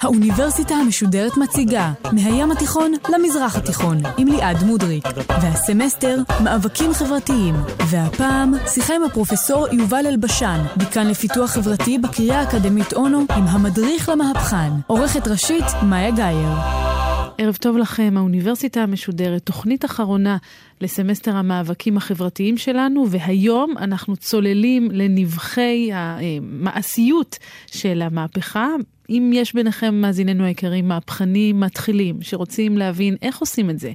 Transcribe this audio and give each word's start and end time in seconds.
האוניברסיטה 0.00 0.74
המשודרת 0.74 1.36
מציגה 1.36 1.92
מהים 2.12 2.52
התיכון 2.52 2.92
למזרח 3.08 3.56
התיכון 3.56 3.98
עם 4.18 4.28
ליעד 4.28 4.62
מודריק 4.62 5.04
והסמסטר 5.28 6.18
מאבקים 6.44 6.94
חברתיים. 6.94 7.54
והפעם 7.90 8.54
שיחה 8.68 8.94
עם 8.94 9.02
הפרופסור 9.02 9.66
יובל 9.72 10.06
אלבשן 10.06 10.64
דיקן 10.76 11.06
לפיתוח 11.06 11.50
חברתי 11.50 11.98
בקריה 11.98 12.40
האקדמית 12.40 12.92
אונו 12.92 13.18
עם 13.36 13.46
המדריך 13.46 14.08
למהפכן 14.08 14.70
עורכת 14.86 15.28
ראשית 15.28 15.64
מאיה 15.82 16.10
גאייר 16.10 16.93
ערב 17.38 17.56
טוב 17.56 17.76
לכם, 17.76 18.14
האוניברסיטה 18.16 18.82
המשודרת, 18.82 19.42
תוכנית 19.42 19.84
אחרונה 19.84 20.36
לסמסטר 20.80 21.36
המאבקים 21.36 21.96
החברתיים 21.96 22.58
שלנו, 22.58 23.10
והיום 23.10 23.74
אנחנו 23.78 24.16
צוללים 24.16 24.90
לנבכי 24.90 25.90
המעשיות 25.92 27.38
של 27.66 28.02
המהפכה. 28.02 28.68
אם 29.10 29.30
יש 29.34 29.54
ביניכם, 29.54 29.94
מאזיננו 29.94 30.44
היקרים, 30.44 30.88
מהפכנים 30.88 31.60
מתחילים, 31.60 32.22
שרוצים 32.22 32.78
להבין 32.78 33.16
איך 33.22 33.38
עושים 33.38 33.70
את 33.70 33.78
זה, 33.78 33.92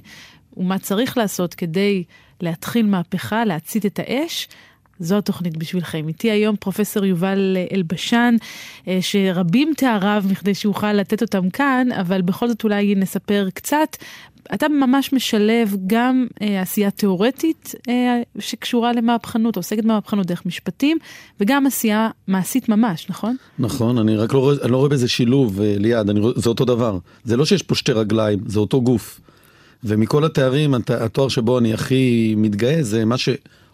ומה 0.56 0.78
צריך 0.78 1.18
לעשות 1.18 1.54
כדי 1.54 2.04
להתחיל 2.40 2.86
מהפכה, 2.86 3.44
להצית 3.44 3.86
את 3.86 3.98
האש, 3.98 4.48
זו 5.00 5.18
התוכנית 5.18 5.56
בשבילכם. 5.56 6.08
איתי 6.08 6.30
היום 6.30 6.56
פרופסור 6.56 7.04
יובל 7.04 7.56
אלבשן, 7.72 8.36
אה, 8.88 8.98
שרבים 9.00 9.72
תאריו 9.76 10.24
מכדי 10.30 10.54
שאוכל 10.54 10.92
לתת 10.92 11.22
אותם 11.22 11.50
כאן, 11.50 11.88
אבל 12.00 12.22
בכל 12.22 12.48
זאת 12.48 12.64
אולי 12.64 12.94
נספר 12.94 13.48
קצת. 13.54 13.96
אתה 14.54 14.68
ממש 14.68 15.12
משלב 15.12 15.76
גם 15.86 16.26
אה, 16.42 16.62
עשייה 16.62 16.90
תיאורטית 16.90 17.74
אה, 17.88 18.22
שקשורה 18.38 18.92
למהפכנות, 18.92 19.56
עוסקת 19.56 19.84
במהפכנות 19.84 20.26
דרך 20.26 20.46
משפטים, 20.46 20.98
וגם 21.40 21.66
עשייה 21.66 22.08
מעשית 22.28 22.68
ממש, 22.68 23.06
נכון? 23.10 23.36
נכון, 23.58 23.98
אני 23.98 24.16
רק 24.16 24.34
לא 24.34 24.52
אני 24.62 24.72
לא 24.72 24.76
רואה 24.76 24.88
בזה 24.88 25.08
שילוב, 25.08 25.60
אה, 25.60 25.74
ליעד, 25.78 26.10
אני, 26.10 26.20
זה 26.36 26.48
אותו 26.48 26.64
דבר. 26.64 26.98
זה 27.24 27.36
לא 27.36 27.44
שיש 27.44 27.62
פה 27.62 27.74
שתי 27.74 27.92
רגליים, 27.92 28.38
זה 28.46 28.60
אותו 28.60 28.82
גוף. 28.82 29.20
ומכל 29.84 30.24
התארים, 30.24 30.74
התואר 30.88 31.28
שבו 31.28 31.58
אני 31.58 31.74
הכי 31.74 32.34
מתגאה 32.36 32.82
זה 32.82 33.04
מה 33.04 33.18
ש... 33.18 33.28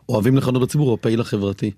אוהבים 0.08 0.36
לכנות 0.36 0.62
בציבור, 0.62 0.94
הפעיל 0.94 1.20
החברתי. 1.20 1.70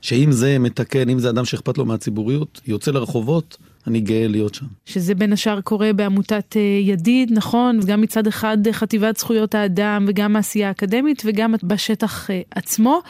שאם 0.00 0.32
זה 0.32 0.58
מתקן, 0.58 1.08
אם 1.08 1.18
זה 1.18 1.30
אדם 1.30 1.44
שאכפת 1.44 1.78
לו 1.78 1.84
מהציבוריות, 1.84 2.60
יוצא 2.66 2.90
לרחובות, 2.90 3.56
אני 3.86 4.00
גאה 4.00 4.28
להיות 4.28 4.54
שם. 4.54 4.66
שזה 4.86 5.14
בין 5.14 5.32
השאר 5.32 5.60
קורה 5.60 5.92
בעמותת 5.92 6.56
אה, 6.56 6.60
ידיד, 6.60 7.32
נכון? 7.32 7.80
גם 7.86 8.00
מצד 8.00 8.26
אחד 8.26 8.58
חטיבת 8.72 9.16
זכויות 9.16 9.54
האדם 9.54 10.04
וגם 10.08 10.36
העשייה 10.36 10.68
האקדמית 10.68 11.22
וגם 11.26 11.54
בשטח 11.62 12.30
אה, 12.30 12.40
עצמו. 12.50 13.00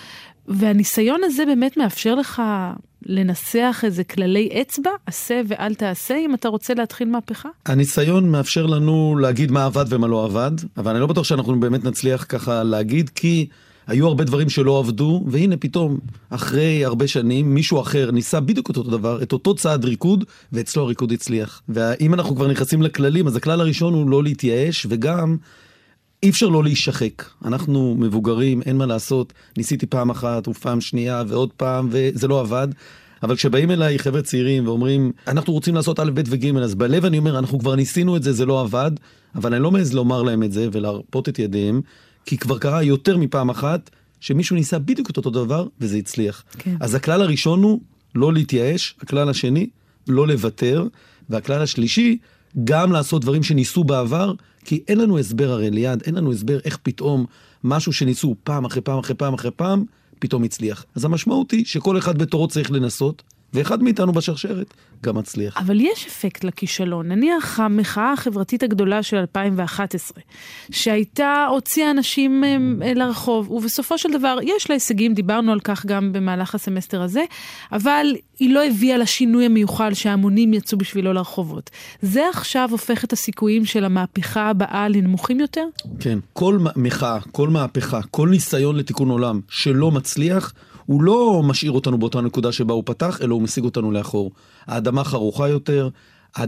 והניסיון 0.48 1.20
הזה 1.24 1.47
באמת 1.47 1.77
מאפשר 1.77 2.14
לך 2.14 2.42
לנסח 3.06 3.80
איזה 3.84 4.04
כללי 4.04 4.48
אצבע, 4.60 4.91
עשה 5.06 5.41
ואל 5.48 5.74
תעשה, 5.74 6.16
אם 6.16 6.34
אתה 6.34 6.48
רוצה 6.48 6.74
להתחיל 6.74 7.08
מהפכה? 7.08 7.48
הניסיון 7.66 8.30
מאפשר 8.30 8.66
לנו 8.66 9.19
להגיד 9.20 9.50
מה 9.50 9.64
עבד 9.64 9.84
ומה 9.88 10.06
לא 10.06 10.24
עבד, 10.24 10.50
אבל 10.77 10.91
אני 10.91 11.00
לא 11.00 11.06
בטוח 11.06 11.24
שאנחנו 11.24 11.60
באמת 11.60 11.84
נצליח 11.84 12.27
ככה 12.28 12.62
להגיד, 12.62 13.08
כי... 13.08 13.47
היו 13.87 14.06
הרבה 14.06 14.25
דברים 14.25 14.48
שלא 14.48 14.79
עבדו, 14.79 15.25
והנה 15.27 15.56
פתאום, 15.56 15.98
אחרי 16.31 16.84
הרבה 16.84 17.06
שנים, 17.06 17.55
מישהו 17.55 17.81
אחר 17.81 18.11
ניסה 18.11 18.41
בדיוק 18.41 18.69
אותו 18.69 18.83
דבר, 18.83 19.23
את 19.23 19.33
אותו 19.33 19.55
צעד 19.55 19.84
ריקוד, 19.84 20.25
ואצלו 20.53 20.83
הריקוד 20.83 21.12
הצליח. 21.12 21.62
ואם 21.69 22.15
אנחנו 22.15 22.37
כבר 22.37 22.48
נכנסים 22.48 22.83
לכללים, 22.83 23.27
אז 23.27 23.37
הכלל 23.37 23.61
הראשון 23.61 23.95
הוא 23.95 24.11
לא 24.11 24.23
להתייאש, 24.23 24.87
וגם 24.89 25.37
אי 26.23 26.31
אפשר 26.31 26.48
לא 26.48 26.65
להישחק. 26.65 27.25
אנחנו 27.45 27.97
מבוגרים, 27.98 28.62
אין 28.62 28.77
מה 28.77 28.87
לעשות, 28.87 29.33
ניסיתי 29.56 29.87
פעם 29.87 30.11
אחת 30.11 30.48
ופעם 30.48 30.81
שנייה 30.81 31.23
ועוד 31.28 31.53
פעם, 31.56 31.89
וזה 31.91 32.28
לא 32.28 32.41
עבד. 32.41 32.69
אבל 33.23 33.37
כשבאים 33.37 33.71
אליי 33.71 33.98
חבר'ה 33.98 34.23
צעירים 34.23 34.67
ואומרים, 34.67 35.12
אנחנו 35.28 35.53
רוצים 35.53 35.75
לעשות 35.75 36.00
א', 36.00 36.11
ב' 36.15 36.23
וג', 36.27 36.56
אז 36.56 36.75
בלב 36.75 37.05
אני 37.05 37.19
אומר, 37.19 37.39
אנחנו 37.39 37.59
כבר 37.59 37.75
ניסינו 37.75 38.16
את 38.16 38.22
זה, 38.22 38.33
זה 38.33 38.47
לא 38.47 38.60
עבד, 38.60 38.91
אבל 39.34 39.55
אני 39.55 39.62
לא 39.62 39.71
מעז 39.71 39.94
לומר 39.94 40.22
להם 40.22 40.43
את 40.43 40.53
זה 40.53 40.69
ולהרפות 40.72 41.28
את 41.28 41.39
ידיהם, 41.39 41.81
כי 42.26 42.38
כבר 42.38 42.59
קרה 42.59 42.82
יותר 42.82 43.16
מפעם 43.16 43.50
אחת 43.50 43.91
שמישהו 44.20 44.56
ניסה 44.56 44.78
בדיוק 44.78 45.10
את 45.10 45.16
אותו 45.16 45.31
דבר 45.31 45.66
וזה 45.81 45.97
הצליח. 45.97 46.44
כן. 46.59 46.76
אז 46.81 46.94
הכלל 46.94 47.22
הראשון 47.22 47.62
הוא 47.62 47.81
לא 48.14 48.32
להתייאש, 48.32 48.94
הכלל 49.00 49.28
השני, 49.28 49.69
לא 50.09 50.26
לוותר, 50.26 50.86
והכלל 51.31 51.62
השלישי, 51.62 52.19
גם 52.65 52.92
לעשות 52.92 53.22
דברים 53.22 53.42
שניסו 53.42 53.84
בעבר, 53.84 54.32
כי 54.65 54.82
אין 54.88 54.98
לנו 54.98 55.19
הסבר 55.19 55.50
הרי 55.50 55.70
ליד, 55.70 56.03
אין 56.03 56.15
לנו 56.15 56.32
הסבר 56.32 56.59
איך 56.65 56.78
פתאום 56.82 57.26
משהו 57.65 57.92
שניסו 57.92 58.36
פעם 58.44 58.65
אחרי 58.65 58.82
פעם 58.82 58.98
אחרי 58.98 59.15
פעם 59.15 59.34
אחרי 59.34 59.50
פעם, 59.50 59.84
פתאום 60.19 60.44
הצליח. 60.44 60.84
אז 60.94 61.04
המשמעות 61.04 61.50
היא 61.50 61.65
שכל 61.65 61.98
אחד 61.98 62.19
בתורו 62.19 62.48
צריך 62.48 62.70
לנסות, 62.70 63.22
ואחד 63.55 63.83
מאיתנו 63.83 64.12
בשרשרת 64.12 64.75
גם 65.03 65.17
מצליח. 65.17 65.57
אבל 65.57 65.81
יש 65.81 66.07
אפקט 66.07 66.45
לכישלון. 66.45 67.09
נניח 67.09 67.61
המחאה 67.61 68.12
החברתית 68.12 68.62
הגדולה 68.62 69.03
של 69.03 69.17
2011, 69.17 70.23
שהייתה, 70.71 71.47
הוציאה 71.51 71.91
אנשים 71.91 72.45
אה, 72.45 72.95
לרחוב, 72.95 73.51
ובסופו 73.51 73.99
של 73.99 74.12
דבר 74.12 74.39
יש 74.43 74.71
לה 74.71 74.77
הישגים, 74.77 75.15
דיברנו 75.15 75.53
על 75.53 75.61
כך 75.61 75.87
גם 75.87 76.12
במהלך 76.12 76.55
הסמסטר 76.55 77.03
הזה, 77.03 77.25
אבל 77.73 78.07
היא 78.39 78.55
לא 78.55 78.65
הביאה 78.67 78.97
לשינוי 78.99 79.45
המיוחל 79.45 79.95
שההמונים 79.95 80.55
יצאו 80.55 80.78
בשבילו 80.78 81.13
לרחובות. 81.13 81.71
זה 82.03 82.28
עכשיו 82.33 82.69
הופך 82.71 83.05
את 83.05 83.13
הסיכויים 83.13 83.65
של 83.65 83.84
המהפכה 83.84 84.49
הבאה 84.49 84.89
לנמוכים 84.89 85.41
יותר? 85.41 85.65
כן. 86.01 86.19
כל 86.33 86.59
מחאה, 86.77 87.19
כל 87.33 87.49
מהפכה, 87.49 88.01
כל 88.11 88.28
ניסיון 88.28 88.77
לתיקון 88.77 89.09
עולם 89.09 89.41
שלא 89.49 89.91
מצליח, 89.91 90.53
הוא 90.86 91.02
לא 91.02 91.42
משאיר 91.44 91.72
אותנו 91.72 91.98
באותה 91.98 92.20
נקודה 92.20 92.52
שבה 92.52 92.74
הוא 92.74 92.82
פתח, 92.86 93.19
אלא 93.22 93.34
הוא 93.34 93.42
משיג 93.42 93.64
אותנו 93.64 93.92
לאחור. 93.92 94.30
האדמה 94.66 95.04
חרוכה 95.04 95.48
יותר, 95.48 95.88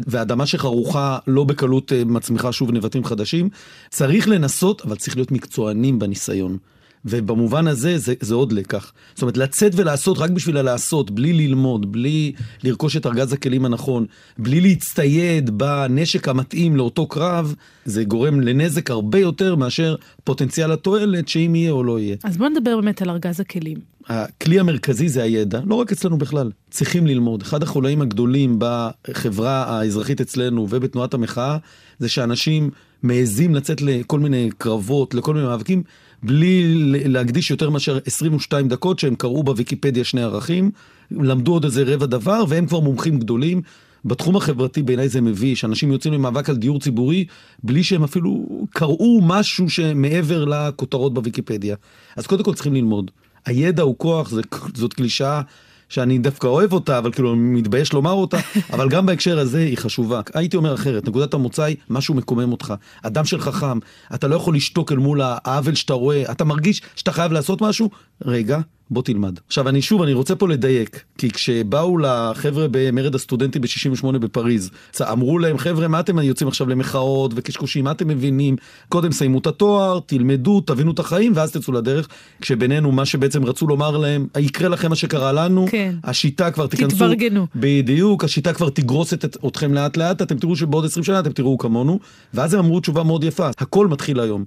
והאדמה 0.06 0.46
שחרוכה 0.46 1.18
לא 1.26 1.44
בקלות 1.44 1.92
אה, 1.92 2.04
מצמיחה 2.04 2.52
שוב 2.52 2.72
נבטים 2.72 3.04
חדשים. 3.04 3.48
צריך 3.90 4.28
לנסות, 4.28 4.82
אבל 4.84 4.96
צריך 4.96 5.16
להיות 5.16 5.32
מקצוענים 5.32 5.98
בניסיון. 5.98 6.58
ובמובן 7.04 7.66
הזה 7.66 7.98
זה, 7.98 8.14
זה 8.20 8.34
עוד 8.34 8.52
לקח. 8.52 8.92
זאת 9.14 9.22
אומרת, 9.22 9.36
לצאת 9.36 9.72
ולעשות 9.76 10.18
רק 10.18 10.30
בשביל 10.30 10.56
הלעשות, 10.56 11.10
בלי 11.10 11.32
ללמוד, 11.32 11.92
בלי 11.92 12.32
לרכוש 12.64 12.96
את 12.96 13.06
ארגז 13.06 13.32
הכלים 13.32 13.64
הנכון, 13.64 14.06
בלי 14.38 14.60
להצטייד 14.60 15.58
בנשק 15.58 16.28
המתאים 16.28 16.76
לאותו 16.76 17.06
קרב, 17.06 17.54
זה 17.84 18.04
גורם 18.04 18.40
לנזק 18.40 18.90
הרבה 18.90 19.18
יותר 19.18 19.56
מאשר 19.56 19.96
פוטנציאל 20.24 20.72
התועלת, 20.72 21.28
שאם 21.28 21.54
יהיה 21.54 21.70
או 21.70 21.84
לא 21.84 22.00
יהיה. 22.00 22.16
אז 22.24 22.36
בוא 22.36 22.48
נדבר 22.48 22.80
באמת 22.80 23.02
על 23.02 23.10
ארגז 23.10 23.40
הכלים. 23.40 23.97
הכלי 24.08 24.60
המרכזי 24.60 25.08
זה 25.08 25.22
הידע, 25.22 25.60
לא 25.66 25.74
רק 25.74 25.92
אצלנו 25.92 26.18
בכלל, 26.18 26.50
צריכים 26.70 27.06
ללמוד. 27.06 27.42
אחד 27.42 27.62
החולאים 27.62 28.02
הגדולים 28.02 28.58
בחברה 28.58 29.64
האזרחית 29.64 30.20
אצלנו 30.20 30.66
ובתנועת 30.70 31.14
המחאה, 31.14 31.56
זה 31.98 32.08
שאנשים 32.08 32.70
מעזים 33.02 33.54
לצאת 33.54 33.82
לכל 33.82 34.20
מיני 34.20 34.50
קרבות, 34.58 35.14
לכל 35.14 35.34
מיני 35.34 35.46
מאבקים, 35.46 35.82
בלי 36.22 36.74
להקדיש 37.08 37.50
יותר 37.50 37.70
מאשר 37.70 37.98
22 38.06 38.68
דקות 38.68 38.98
שהם 38.98 39.14
קראו 39.14 39.42
בוויקיפדיה 39.42 40.04
שני 40.04 40.22
ערכים, 40.22 40.70
למדו 41.10 41.52
עוד 41.52 41.64
איזה 41.64 41.82
רבע 41.86 42.06
דבר 42.06 42.44
והם 42.48 42.66
כבר 42.66 42.80
מומחים 42.80 43.18
גדולים. 43.18 43.62
בתחום 44.04 44.36
החברתי 44.36 44.82
בעיניי 44.82 45.08
זה 45.08 45.20
מביש, 45.20 45.64
אנשים 45.64 45.92
יוצאים 45.92 46.14
למאבק 46.14 46.50
על 46.50 46.56
דיור 46.56 46.80
ציבורי 46.80 47.24
בלי 47.62 47.82
שהם 47.82 48.04
אפילו 48.04 48.46
קראו 48.70 49.20
משהו 49.22 49.70
שמעבר 49.70 50.44
לכותרות 50.44 51.14
בוויקיפדיה. 51.14 51.76
אז 52.16 52.26
קודם 52.26 52.44
כל 52.44 52.54
צריכים 52.54 52.74
ללמוד. 52.74 53.10
הידע 53.48 53.82
הוא 53.82 53.94
כוח, 53.98 54.32
זאת 54.74 54.92
קלישאה 54.92 55.40
שאני 55.88 56.18
דווקא 56.18 56.46
אוהב 56.46 56.72
אותה, 56.72 56.98
אבל 56.98 57.12
כאילו 57.12 57.36
מתבייש 57.36 57.92
לומר 57.92 58.12
אותה, 58.12 58.38
אבל 58.72 58.88
גם 58.88 59.06
בהקשר 59.06 59.38
הזה 59.38 59.58
היא 59.58 59.78
חשובה. 59.78 60.20
הייתי 60.34 60.56
אומר 60.56 60.74
אחרת, 60.74 61.08
נקודת 61.08 61.34
המוצא 61.34 61.62
היא 61.62 61.76
משהו 61.90 62.14
מקומם 62.14 62.52
אותך. 62.52 62.74
אדם 63.02 63.24
של 63.24 63.40
חכם, 63.40 63.78
אתה 64.14 64.28
לא 64.28 64.36
יכול 64.36 64.56
לשתוק 64.56 64.92
אל 64.92 64.96
מול 64.96 65.20
העוול 65.22 65.74
שאתה 65.74 65.92
רואה, 65.92 66.22
אתה 66.30 66.44
מרגיש 66.44 66.82
שאתה 66.96 67.12
חייב 67.12 67.32
לעשות 67.32 67.62
משהו, 67.62 67.90
רגע, 68.24 68.58
בוא 68.90 69.02
תלמד. 69.02 69.38
עכשיו 69.46 69.68
אני 69.68 69.82
שוב, 69.82 70.02
אני 70.02 70.12
רוצה 70.12 70.34
פה 70.34 70.48
לדייק, 70.48 71.04
כי 71.18 71.30
כשבאו 71.30 71.98
לחבר'ה 71.98 72.66
במרד 72.70 73.14
הסטודנטים 73.14 73.62
ב-68 73.62 74.18
בפריז, 74.18 74.70
אמרו 75.02 75.38
להם, 75.38 75.58
חבר'ה, 75.58 75.88
מה 75.88 76.00
אתם 76.00 76.18
יוצאים 76.18 76.48
עכשיו 76.48 76.68
למחאות 76.68 77.32
וקשקושים, 77.34 77.84
מה 77.84 77.90
אתם 77.90 78.08
מבינים? 78.08 78.56
קודם 78.88 79.12
סיימו 79.12 79.38
את 79.38 79.46
התואר, 79.46 80.00
תלמדו, 80.06 80.60
תבינו 80.60 80.92
את 80.92 80.98
החיים, 80.98 81.32
ואז 81.34 81.52
תצאו 81.52 81.72
לדרך. 81.72 82.08
כשבינינו, 82.40 82.92
מה 82.92 83.06
שבעצם 83.06 83.44
רצו 83.44 83.66
לומר 83.66 83.96
להם, 83.96 84.26
יקרה 84.38 84.68
לכם 84.68 84.88
מה 84.88 84.96
שקרה 84.96 85.32
לנו, 85.32 85.66
כן. 85.70 85.94
השיטה 86.04 86.50
כבר 86.50 86.66
תיכנסו... 86.66 86.96
תתברגנו. 86.96 87.46
בדיוק, 87.56 88.24
השיטה 88.24 88.52
כבר 88.52 88.70
תגרוס 88.70 89.14
את, 89.14 89.36
אתכם 89.46 89.74
לאט 89.74 89.96
לאט, 89.96 90.22
אתם 90.22 90.38
תראו 90.38 90.56
שבעוד 90.56 90.84
20 90.84 91.04
שנה 91.04 91.20
אתם 91.20 91.32
תראו 91.32 91.58
כמונו, 91.58 91.98
ואז 92.34 92.54
הם 92.54 92.60
אמרו 92.60 92.80
תשובה 92.80 93.02
מאוד 93.02 93.24
יפה, 93.24 93.48
הכל 93.58 93.86
מתחיל 93.86 94.20
היום. 94.20 94.44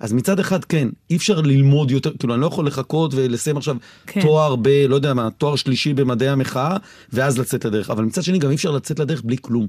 אז 0.00 0.12
מצד 0.12 0.40
אחד 0.40 0.64
כן, 0.64 0.88
אי 1.10 1.16
אפשר 1.16 1.40
ללמוד 1.40 1.90
יותר, 1.90 2.10
כאילו 2.18 2.34
אני 2.34 2.40
לא 2.40 2.46
יכול 2.46 2.66
לחכות 2.66 3.12
ולסיים 3.14 3.56
עכשיו 3.56 3.76
כן. 4.06 4.20
תואר 4.20 4.56
ב... 4.56 4.68
לא 4.68 4.94
יודע 4.94 5.14
מה, 5.14 5.28
תואר 5.30 5.56
שלישי 5.56 5.94
במדעי 5.94 6.28
המחאה, 6.28 6.76
ואז 7.12 7.38
לצאת 7.38 7.64
לדרך. 7.64 7.90
אבל 7.90 8.04
מצד 8.04 8.22
שני 8.22 8.38
גם 8.38 8.50
אי 8.50 8.54
אפשר 8.54 8.70
לצאת 8.70 8.98
לדרך 8.98 9.22
בלי 9.24 9.36
כלום. 9.40 9.66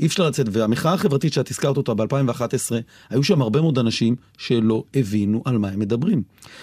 אי 0.00 0.06
אפשר 0.06 0.26
לצאת. 0.28 0.46
והמחאה 0.52 0.92
החברתית 0.92 1.32
שאת 1.32 1.50
הזכרת 1.50 1.76
אותה 1.76 1.94
ב-2011, 1.94 2.72
היו 3.10 3.22
שם 3.22 3.42
הרבה 3.42 3.60
מאוד 3.60 3.78
אנשים 3.78 4.16
שלא 4.38 4.84
הבינו 4.94 5.42
על 5.44 5.58
מה 5.58 5.68
הם 5.68 5.78
מדברים. 5.78 6.22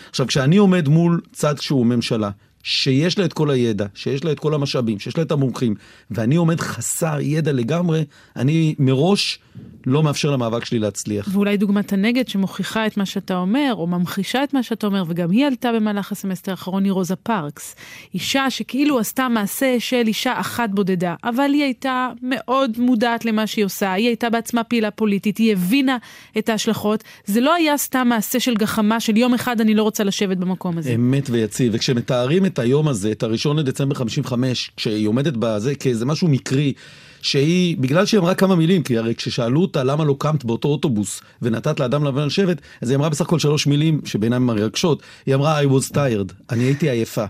עכשיו, 0.10 0.28
כשאני 0.28 0.58
עומד 0.58 0.88
מול 0.88 1.22
צד 1.34 1.58
שהוא 1.58 1.86
ממשלה, 1.86 2.30
שיש 2.68 3.20
לה 3.20 3.26
את 3.26 3.34
כל 3.34 3.50
הידע, 3.50 3.86
שיש 3.94 4.24
לה 4.24 4.32
את 4.32 4.40
כל 4.40 4.54
המשאבים, 4.54 5.00
שיש 5.00 5.18
לה 5.18 5.24
את 5.24 5.32
המומחים, 5.32 5.76
ואני 6.12 6.36
עומד 6.36 6.60
חסר 6.60 7.20
ידע 7.22 7.52
לגמרי, 7.52 8.04
אני 8.36 8.76
מראש 8.80 9.40
לא 9.86 10.04
מאפשר 10.04 10.32
למאבק 10.32 10.66
שלי 10.66 10.80
להצליח. 10.80 11.30
ואולי 11.32 11.58
דוגמת 11.58 11.94
הנגד 11.94 12.28
שמוכיחה 12.28 12.88
את 12.88 12.98
מה 12.98 13.06
שאתה 13.06 13.38
אומר, 13.38 13.74
או 13.78 13.88
ממחישה 13.88 14.44
את 14.44 14.54
מה 14.54 14.64
שאתה 14.64 14.88
אומר, 14.88 15.04
וגם 15.08 15.32
היא 15.32 15.46
עלתה 15.46 15.72
במהלך 15.72 16.12
הסמסטר 16.12 16.52
האחרון, 16.52 16.84
היא 16.84 16.92
רוזה 16.92 17.16
פארקס. 17.16 17.76
אישה 18.14 18.50
שכאילו 18.50 19.00
עשתה 19.00 19.30
מעשה 19.30 19.76
של 19.80 20.04
אישה 20.08 20.40
אחת 20.40 20.70
בודדה, 20.70 21.16
אבל 21.24 21.52
היא 21.54 21.64
הייתה 21.64 22.10
מאוד 22.22 22.72
מודעת 22.78 23.26
למה 23.26 23.48
שהיא 23.48 23.66
עושה, 23.66 23.94
היא 23.94 24.08
הייתה 24.08 24.30
בעצמה 24.30 24.64
פעילה 24.64 24.92
פוליטית, 24.92 25.38
היא 25.38 25.52
הבינה 25.52 25.98
את 26.38 26.50
ההשלכות. 26.50 27.04
זה 27.26 27.42
לא 27.42 27.54
היה 27.54 27.78
סתם 27.78 28.08
מעשה 28.10 28.40
של 28.40 28.56
גחמה 28.56 29.00
של 29.00 29.18
יום 29.18 29.34
אחד 29.34 29.62
אני 29.62 29.74
לא 29.74 29.84
רוצה 29.84 30.04
לשבת 30.04 30.38
במקום 30.38 30.78
הזה. 30.78 30.96
אמת 30.96 31.30
ויציב, 31.30 31.72
וכשמתארים 31.76 32.46
את 32.46 32.57
היום 32.60 32.88
הזה, 32.88 33.12
את 33.12 33.24
הראשון 33.24 33.60
לדצמבר 33.60 33.96
55, 33.96 34.72
כשהיא 34.78 35.08
עומדת 35.08 35.34
בזה 35.40 35.76
כאיזה 35.76 36.06
משהו 36.06 36.28
מקרי, 36.28 36.74
שהיא, 37.22 37.78
בגלל 37.78 38.06
שהיא 38.06 38.20
אמרה 38.20 38.36
כמה 38.36 38.56
מילים, 38.56 38.84
כי 38.84 38.98
הרי 38.98 39.16
כששאלו 39.16 39.62
אותה 39.62 39.84
למה 39.84 40.06
לא 40.06 40.16
קמת 40.20 40.46
באותו 40.46 40.68
אוטובוס 40.68 41.22
ונתת 41.42 41.80
לאדם 41.80 42.04
לבן 42.04 42.26
לשבת, 42.26 42.62
אז 42.82 42.90
היא 42.90 42.98
אמרה 42.98 43.10
בסך 43.10 43.26
הכל 43.26 43.40
שלוש 43.40 43.68
מילים 43.68 44.02
שבעיניי 44.06 44.40
מרגשות, 44.40 45.02
היא 45.26 45.36
אמרה 45.36 45.62
I 45.62 45.66
was 45.66 45.92
tired, 45.92 46.34
אני 46.50 46.64
הייתי 46.64 46.90
עייפה. 46.90 47.26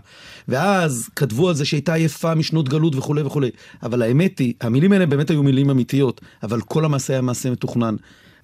ואז 0.48 1.08
כתבו 1.16 1.48
על 1.48 1.54
זה 1.54 1.64
שהייתה 1.64 1.94
עייפה 1.94 2.34
משנות 2.34 2.68
גלות 2.68 2.96
וכולי 2.96 3.22
וכולי, 3.22 3.50
אבל 3.82 4.02
האמת 4.02 4.38
היא, 4.38 4.54
המילים 4.60 4.92
האלה 4.92 5.06
באמת 5.06 5.30
היו 5.30 5.42
מילים 5.42 5.70
אמיתיות, 5.70 6.20
אבל 6.42 6.60
כל 6.60 6.84
המעשה 6.84 7.12
היה 7.12 7.22
מעשה 7.22 7.50
מתוכנן. 7.50 7.96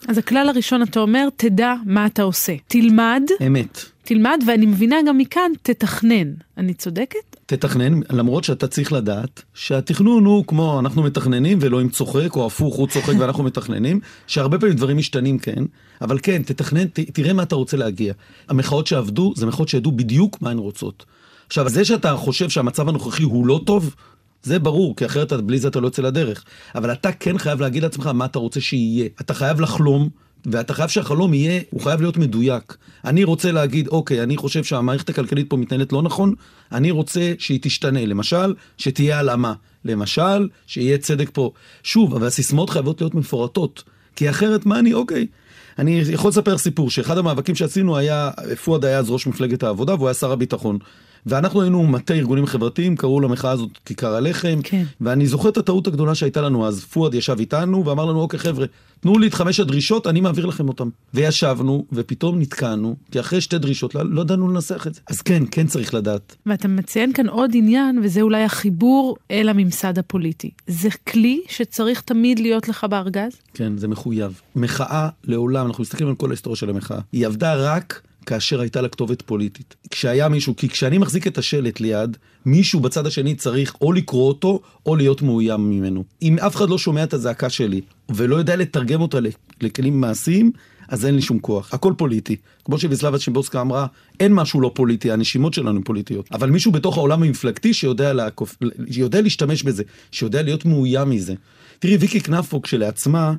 אז 0.08 0.18
הכלל 0.18 0.48
הראשון 0.48 0.82
אתה 0.82 1.00
אומר, 1.00 1.28
תדע 1.36 1.74
מה 1.86 2.06
אתה 2.06 2.22
עושה. 2.22 2.52
תלמד. 2.68 3.22
אמת. 3.46 3.93
תלמד, 4.04 4.38
ואני 4.46 4.66
מבינה 4.66 4.96
גם 5.08 5.18
מכאן, 5.18 5.50
תתכנן. 5.62 6.32
אני 6.58 6.74
צודקת? 6.74 7.36
תתכנן, 7.46 8.00
למרות 8.10 8.44
שאתה 8.44 8.68
צריך 8.68 8.92
לדעת 8.92 9.42
שהתכנון 9.54 10.24
הוא 10.24 10.44
כמו 10.46 10.80
אנחנו 10.80 11.02
מתכננים 11.02 11.58
ואלוהים 11.60 11.88
צוחק, 11.88 12.36
או 12.36 12.46
הפוך, 12.46 12.74
הוא 12.74 12.88
צוחק 12.88 13.14
ואנחנו 13.18 13.44
מתכננים, 13.50 14.00
שהרבה 14.26 14.58
פעמים 14.58 14.76
דברים 14.76 14.96
משתנים, 14.96 15.38
כן, 15.38 15.64
אבל 16.00 16.18
כן, 16.22 16.42
תתכנן, 16.42 16.84
ת, 16.86 17.00
תראה 17.00 17.32
מה 17.32 17.42
אתה 17.42 17.54
רוצה 17.54 17.76
להגיע. 17.76 18.12
המחאות 18.48 18.86
שעבדו, 18.86 19.32
זה 19.36 19.46
מחאות 19.46 19.68
שידעו 19.68 19.92
בדיוק 19.92 20.42
מה 20.42 20.50
הן 20.50 20.58
רוצות. 20.58 21.04
עכשיו, 21.46 21.68
זה 21.68 21.84
שאתה 21.84 22.16
חושב 22.16 22.48
שהמצב 22.48 22.88
הנוכחי 22.88 23.22
הוא 23.22 23.46
לא 23.46 23.60
טוב, 23.66 23.94
זה 24.42 24.58
ברור, 24.58 24.96
כי 24.96 25.06
אחרת 25.06 25.32
בלי 25.32 25.58
זה 25.58 25.68
אתה 25.68 25.80
לא 25.80 25.86
יוצא 25.86 26.02
לדרך. 26.02 26.44
אבל 26.74 26.92
אתה 26.92 27.12
כן 27.12 27.38
חייב 27.38 27.60
להגיד 27.60 27.82
לעצמך 27.82 28.06
מה 28.06 28.24
אתה 28.24 28.38
רוצה 28.38 28.60
שיהיה. 28.60 29.08
אתה 29.20 29.34
חייב 29.34 29.60
לחלום, 29.60 30.08
ואתה 30.46 30.74
חייב 30.74 30.88
שהחלום 30.88 31.34
יהיה, 31.34 31.60
הוא 31.70 31.80
חייב 31.80 32.00
להיות 32.00 32.16
מדויק. 32.16 32.76
אני 33.04 33.24
רוצה 33.24 33.52
להגיד, 33.52 33.88
אוקיי, 33.88 34.22
אני 34.22 34.36
חושב 34.36 34.64
שהמערכת 34.64 35.08
הכלכלית 35.08 35.50
פה 35.50 35.56
מתנהלת 35.56 35.92
לא 35.92 36.02
נכון, 36.02 36.34
אני 36.72 36.90
רוצה 36.90 37.32
שהיא 37.38 37.58
תשתנה. 37.62 38.06
למשל, 38.06 38.54
שתהיה 38.78 39.18
הלאמה. 39.18 39.54
למשל, 39.84 40.48
שיהיה 40.66 40.98
צדק 40.98 41.30
פה. 41.32 41.52
שוב, 41.82 42.14
אבל 42.14 42.26
הסיסמאות 42.26 42.70
חייבות 42.70 43.00
להיות 43.00 43.14
מפורטות. 43.14 43.82
כי 44.16 44.30
אחרת, 44.30 44.66
מה 44.66 44.78
אני, 44.78 44.94
אוקיי. 44.94 45.26
אני 45.78 46.02
יכול 46.12 46.28
לספר 46.28 46.58
סיפור, 46.58 46.90
שאחד 46.90 47.18
המאבקים 47.18 47.54
שעשינו 47.54 47.96
היה, 47.96 48.30
פואד 48.64 48.84
היה 48.84 48.98
אז 48.98 49.10
ראש 49.10 49.26
מפלגת 49.26 49.62
העבודה 49.62 49.94
והוא 49.94 50.08
היה 50.08 50.14
שר 50.14 50.32
הביטחון. 50.32 50.78
ואנחנו 51.26 51.62
היינו 51.62 51.86
מטה 51.86 52.14
ארגונים 52.14 52.46
חברתיים, 52.46 52.96
קראו 52.96 53.20
למחאה 53.20 53.50
הזאת 53.50 53.70
כיכר 53.84 54.14
הלחם. 54.14 54.58
כן. 54.62 54.84
ואני 55.00 55.26
זוכר 55.26 55.48
את 55.48 55.56
הטעות 55.56 55.86
הגדולה 55.86 56.14
שהייתה 56.14 56.40
לנו 56.40 56.66
אז. 56.66 56.84
פואד 56.84 57.14
ישב 57.14 57.36
איתנו 57.38 57.84
ואמר 57.84 58.04
לנו, 58.04 58.20
אוקיי 58.20 58.38
חבר'ה, 58.38 58.66
תנו 59.00 59.18
לי 59.18 59.26
את 59.26 59.34
חמש 59.34 59.60
הדרישות, 59.60 60.06
אני 60.06 60.20
מעביר 60.20 60.46
לכם 60.46 60.68
אותן. 60.68 60.88
וישבנו, 61.14 61.84
ופתאום 61.92 62.40
נתקענו, 62.40 62.96
כי 63.10 63.20
אחרי 63.20 63.40
שתי 63.40 63.58
דרישות 63.58 63.94
לא, 63.94 64.02
לא 64.10 64.20
ידענו 64.20 64.48
לנסח 64.48 64.86
את 64.86 64.94
זה. 64.94 65.00
אז 65.06 65.22
כן, 65.22 65.42
כן 65.50 65.66
צריך 65.66 65.94
לדעת. 65.94 66.36
ואתה 66.46 66.68
מציין 66.68 67.12
כאן 67.12 67.28
עוד 67.28 67.50
עניין, 67.54 68.00
וזה 68.02 68.20
אולי 68.20 68.44
החיבור 68.44 69.16
אל 69.30 69.48
הממסד 69.48 69.98
הפוליטי. 69.98 70.50
זה 70.66 70.88
כלי 71.08 71.40
שצריך 71.48 72.00
תמיד 72.00 72.38
להיות 72.38 72.68
לך 72.68 72.84
בארגז? 72.84 73.32
כן, 73.54 73.78
זה 73.78 73.88
מחויב. 73.88 74.40
מחאה 74.56 75.08
לעולם, 75.24 75.66
אנחנו 75.66 75.82
מסתכלים 75.82 76.08
על 76.08 76.14
כל 76.14 76.28
ההיסטוריה 76.28 76.56
של 76.56 76.70
המחאה, 76.70 76.98
היא 77.12 77.26
עבדה 77.26 77.54
רק 77.54 78.02
כאשר 78.26 78.60
הייתה 78.60 78.80
לה 78.80 78.88
כתובת 78.88 79.22
פוליטית. 79.22 79.74
כשהיה 79.90 80.28
מישהו, 80.28 80.56
כי 80.56 80.68
כשאני 80.68 80.98
מחזיק 80.98 81.26
את 81.26 81.38
השלט 81.38 81.80
ליד, 81.80 82.16
מישהו 82.46 82.80
בצד 82.80 83.06
השני 83.06 83.34
צריך 83.34 83.74
או 83.80 83.92
לקרוא 83.92 84.28
אותו, 84.28 84.60
או 84.86 84.96
להיות 84.96 85.22
מאוים 85.22 85.70
ממנו. 85.70 86.04
אם 86.22 86.38
אף 86.38 86.56
אחד 86.56 86.68
לא 86.68 86.78
שומע 86.78 87.04
את 87.04 87.14
הזעקה 87.14 87.50
שלי, 87.50 87.80
ולא 88.08 88.36
יודע 88.36 88.56
לתרגם 88.56 89.00
אותה 89.00 89.18
לכלים 89.60 90.00
מעשיים, 90.00 90.52
אז 90.88 91.06
אין 91.06 91.14
לי 91.14 91.22
שום 91.22 91.38
כוח. 91.38 91.74
הכל 91.74 91.92
פוליטי. 91.96 92.36
כמו 92.64 92.78
שוויסלבה 92.78 93.18
שימבוסקה 93.18 93.60
אמרה, 93.60 93.86
אין 94.20 94.34
משהו 94.34 94.60
לא 94.60 94.70
פוליטי, 94.74 95.12
הנשימות 95.12 95.54
שלנו 95.54 95.70
הן 95.70 95.82
פוליטיות. 95.82 96.28
אבל 96.32 96.50
מישהו 96.50 96.72
בתוך 96.72 96.96
העולם 96.96 97.22
המפלגתי 97.22 97.74
שיודע, 97.74 98.12
לעקוף, 98.12 98.58
שיודע 98.90 99.20
להשתמש 99.20 99.62
בזה, 99.62 99.82
שיודע 100.10 100.42
להיות 100.42 100.64
מאוים 100.64 101.10
מזה. 101.10 101.34
תראי, 101.78 101.96
ויקי 101.96 102.20
קנפו 102.20 102.62
כשלעצמה, 102.62 103.34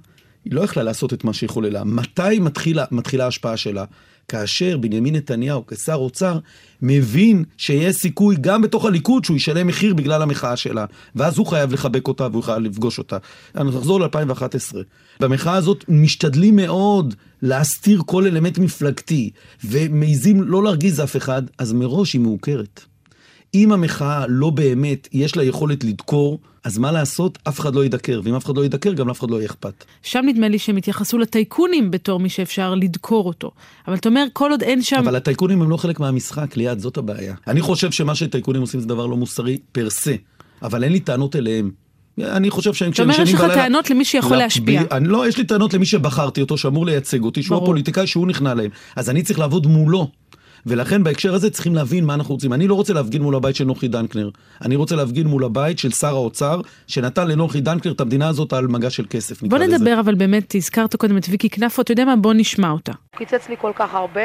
היא 0.45 0.53
לא 0.53 0.61
יכלה 0.61 0.83
לעשות 0.83 1.13
את 1.13 1.23
מה 1.23 1.33
שהיא 1.33 1.49
חוללה. 1.49 1.83
מתי 1.83 2.39
מתחילה, 2.39 2.85
מתחילה 2.91 3.25
ההשפעה 3.25 3.57
שלה? 3.57 3.85
כאשר 4.27 4.77
בנימין 4.77 5.15
נתניהו 5.15 5.67
כשר 5.67 5.93
אוצר 5.93 6.39
מבין 6.81 7.43
שיש 7.57 7.95
סיכוי 7.95 8.35
גם 8.41 8.61
בתוך 8.61 8.85
הליכוד 8.85 9.25
שהוא 9.25 9.37
ישלם 9.37 9.67
מחיר 9.67 9.93
בגלל 9.93 10.21
המחאה 10.21 10.55
שלה 10.55 10.85
ואז 11.15 11.37
הוא 11.37 11.47
חייב 11.47 11.73
לחבק 11.73 12.07
אותה 12.07 12.27
והוא 12.31 12.43
חייב 12.43 12.59
לפגוש 12.59 12.97
אותה. 12.97 13.17
אנחנו 13.55 13.79
נחזור 13.79 13.99
ל-2011. 13.99 14.75
במחאה 15.19 15.55
הזאת 15.55 15.85
משתדלים 15.87 16.55
מאוד 16.55 17.15
להסתיר 17.41 18.01
כל 18.05 18.25
אלמנט 18.25 18.57
מפלגתי 18.57 19.29
ומעיזים 19.63 20.43
לא 20.43 20.63
להרגיז 20.63 20.99
אף 20.99 21.15
אחד, 21.15 21.43
אז 21.57 21.73
מראש 21.73 22.13
היא 22.13 22.21
מעוקרת. 22.21 22.85
אם 23.55 23.71
המחאה 23.71 24.25
לא 24.27 24.49
באמת, 24.49 25.07
יש 25.13 25.37
לה 25.37 25.43
יכולת 25.43 25.83
לדקור, 25.83 26.39
אז 26.63 26.77
מה 26.77 26.91
לעשות? 26.91 27.37
אף 27.47 27.59
אחד 27.59 27.75
לא 27.75 27.85
ידקר, 27.85 28.21
ואם 28.23 28.35
אף 28.35 28.45
אחד 28.45 28.57
לא 28.57 28.65
ידקר, 28.65 28.93
גם 28.93 29.07
לאף 29.07 29.19
אחד 29.19 29.31
לא 29.31 29.35
יהיה 29.35 29.45
אכפת. 29.45 29.85
שם 30.03 30.23
נדמה 30.25 30.47
לי 30.47 30.59
שהם 30.59 30.77
התייחסו 30.77 31.17
לטייקונים 31.17 31.91
בתור 31.91 32.19
מי 32.19 32.29
שאפשר 32.29 32.75
לדקור 32.75 33.25
אותו. 33.27 33.51
אבל 33.87 33.95
אתה 33.95 34.09
אומר, 34.09 34.25
כל 34.33 34.51
עוד 34.51 34.63
אין 34.63 34.81
שם... 34.81 34.95
אבל 34.95 35.15
הטייקונים 35.15 35.61
הם 35.61 35.69
לא 35.69 35.77
חלק 35.77 35.99
מהמשחק, 35.99 36.57
ליעד, 36.57 36.79
זאת 36.79 36.97
הבעיה. 36.97 37.35
אני 37.47 37.61
חושב 37.61 37.91
שמה 37.91 38.15
שטייקונים 38.15 38.61
עושים 38.61 38.79
זה 38.79 38.87
דבר 38.87 39.05
לא 39.05 39.17
מוסרי 39.17 39.57
פר 39.71 39.89
סה, 39.89 40.13
אבל 40.61 40.83
אין 40.83 40.91
לי 40.91 40.99
טענות 40.99 41.35
אליהם. 41.35 41.71
אני 42.19 42.49
חושב 42.49 42.73
שהם 42.73 42.91
כשהם 42.91 43.09
ישנים 43.09 43.25
בלילה... 43.25 43.37
זאת 43.37 43.43
אומרת, 43.43 43.53
יש 43.53 43.57
לך 43.57 43.63
טענות 43.63 43.89
למי 43.89 44.05
שיכול 44.05 44.37
להשפיע. 44.37 44.81
אני, 44.91 45.07
לא, 45.07 45.27
יש 45.27 45.37
לי 45.37 45.43
טענות 45.43 45.73
למי 45.73 45.85
שבחרתי 45.85 46.41
אותו, 46.41 46.57
שאמור 46.57 46.85
לייצג 46.85 47.23
אותי, 47.23 47.43
שהוא 47.43 47.57
הפוליטיקאי 47.57 48.07
שהוא 48.07 48.27
נכנע 48.27 48.53
להם. 48.53 48.69
אז 48.95 49.09
אני 49.09 49.23
צריך 49.23 49.39
לעבוד 49.39 49.67
מולו. 49.67 50.07
ולכן 50.65 51.03
בהקשר 51.03 51.33
הזה 51.33 51.49
צריכים 51.49 51.75
להבין 51.75 52.05
מה 52.05 52.13
אנחנו 52.13 52.33
רוצים. 52.33 52.53
אני 52.53 52.67
לא 52.67 52.75
רוצה 52.75 52.93
להפגין 52.93 53.21
מול 53.21 53.35
הבית 53.35 53.55
של 53.55 53.65
נוחי 53.65 53.87
דנקנר, 53.87 54.29
אני 54.61 54.75
רוצה 54.75 54.95
להפגין 54.95 55.27
מול 55.27 55.43
הבית 55.43 55.79
של 55.79 55.91
שר 55.91 56.15
האוצר, 56.15 56.61
שנתן 56.87 57.27
לנוחי 57.27 57.61
דנקנר 57.61 57.91
את 57.91 58.01
המדינה 58.01 58.27
הזאת 58.27 58.53
על 58.53 58.67
מגע 58.67 58.89
של 58.89 59.05
כסף, 59.09 59.41
בוא 59.41 59.57
נדבר 59.57 59.75
לזה. 59.75 59.99
אבל 59.99 60.15
באמת, 60.15 60.55
הזכרת 60.55 60.95
קודם 60.95 61.17
את 61.17 61.25
ויקי 61.29 61.49
כנפו, 61.49 61.81
אתה 61.81 61.91
יודע 61.91 62.05
מה? 62.05 62.15
בוא 62.15 62.33
נשמע 62.33 62.69
אותה. 62.69 62.91
קיצץ 63.15 63.49
לי 63.49 63.55
כל 63.61 63.71
כך 63.75 63.93
הרבה, 63.93 64.21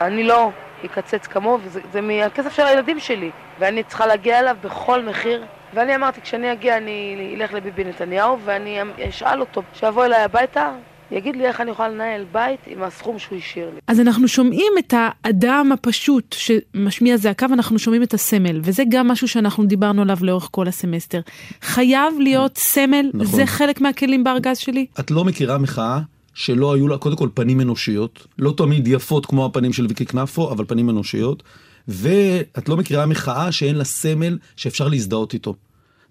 אני 0.00 0.24
לא 0.24 0.50
אקצץ 0.84 1.26
כמוהו, 1.26 1.58
וזה 1.64 2.00
מהכסף 2.00 2.56
של 2.56 2.62
הילדים 2.62 3.00
שלי, 3.00 3.30
ואני 3.60 3.82
צריכה 3.82 4.06
להגיע 4.06 4.40
אליו 4.40 4.56
בכל 4.64 5.04
מחיר. 5.04 5.44
ואני 5.74 5.94
אמרתי, 5.94 6.20
כשאני 6.20 6.52
אגיע 6.52 6.76
אני 6.76 7.34
אלך 7.36 7.52
לביבי 7.52 7.84
נתניהו 7.84 8.38
ואני 8.44 8.78
אשאל 9.08 9.40
אותו, 9.40 9.62
שיבוא 9.74 10.04
אליי 10.04 10.22
הביתה, 10.22 10.72
יגיד 11.10 11.36
לי 11.36 11.46
איך 11.46 11.60
אני 11.60 11.70
יכולה 11.70 11.88
לנהל 11.88 12.24
בית 12.32 12.60
עם 12.66 12.82
הסכום 12.82 13.18
שהוא 13.18 13.38
השאיר 13.38 13.70
לי. 13.74 13.80
אז 13.86 14.00
אנחנו 14.00 14.28
שומעים 14.28 14.72
את 14.78 14.94
האדם 14.96 15.72
הפשוט 15.72 16.36
שמשמיע 16.38 17.16
זעקה 17.16 17.46
ואנחנו 17.50 17.78
שומעים 17.78 18.02
את 18.02 18.14
הסמל, 18.14 18.60
וזה 18.64 18.82
גם 18.88 19.08
משהו 19.08 19.28
שאנחנו 19.28 19.64
דיברנו 19.64 20.02
עליו 20.02 20.18
לאורך 20.22 20.48
כל 20.50 20.68
הסמסטר. 20.68 21.20
חייב 21.62 22.14
להיות 22.20 22.58
סמל, 22.58 23.10
נכון. 23.14 23.36
זה 23.36 23.46
חלק 23.46 23.80
מהכלים 23.80 24.24
בארגז 24.24 24.58
שלי? 24.58 24.86
את 25.00 25.10
לא 25.10 25.24
מכירה 25.24 25.58
מחאה 25.58 26.00
שלא 26.34 26.74
היו 26.74 26.88
לה 26.88 26.98
קודם 26.98 27.16
כל 27.16 27.28
פנים 27.34 27.60
אנושיות, 27.60 28.26
לא 28.38 28.54
תמיד 28.56 28.88
יפות 28.88 29.26
כמו 29.26 29.46
הפנים 29.46 29.72
של 29.72 29.86
ויקי 29.86 30.06
כנפו, 30.06 30.50
אבל 30.50 30.64
פנים 30.64 30.90
אנושיות, 30.90 31.42
ואת 31.88 32.68
לא 32.68 32.76
מכירה 32.76 33.06
מחאה 33.06 33.52
שאין 33.52 33.74
לה 33.76 33.84
סמל 33.84 34.38
שאפשר 34.56 34.88
להזדהות 34.88 35.34
איתו. 35.34 35.54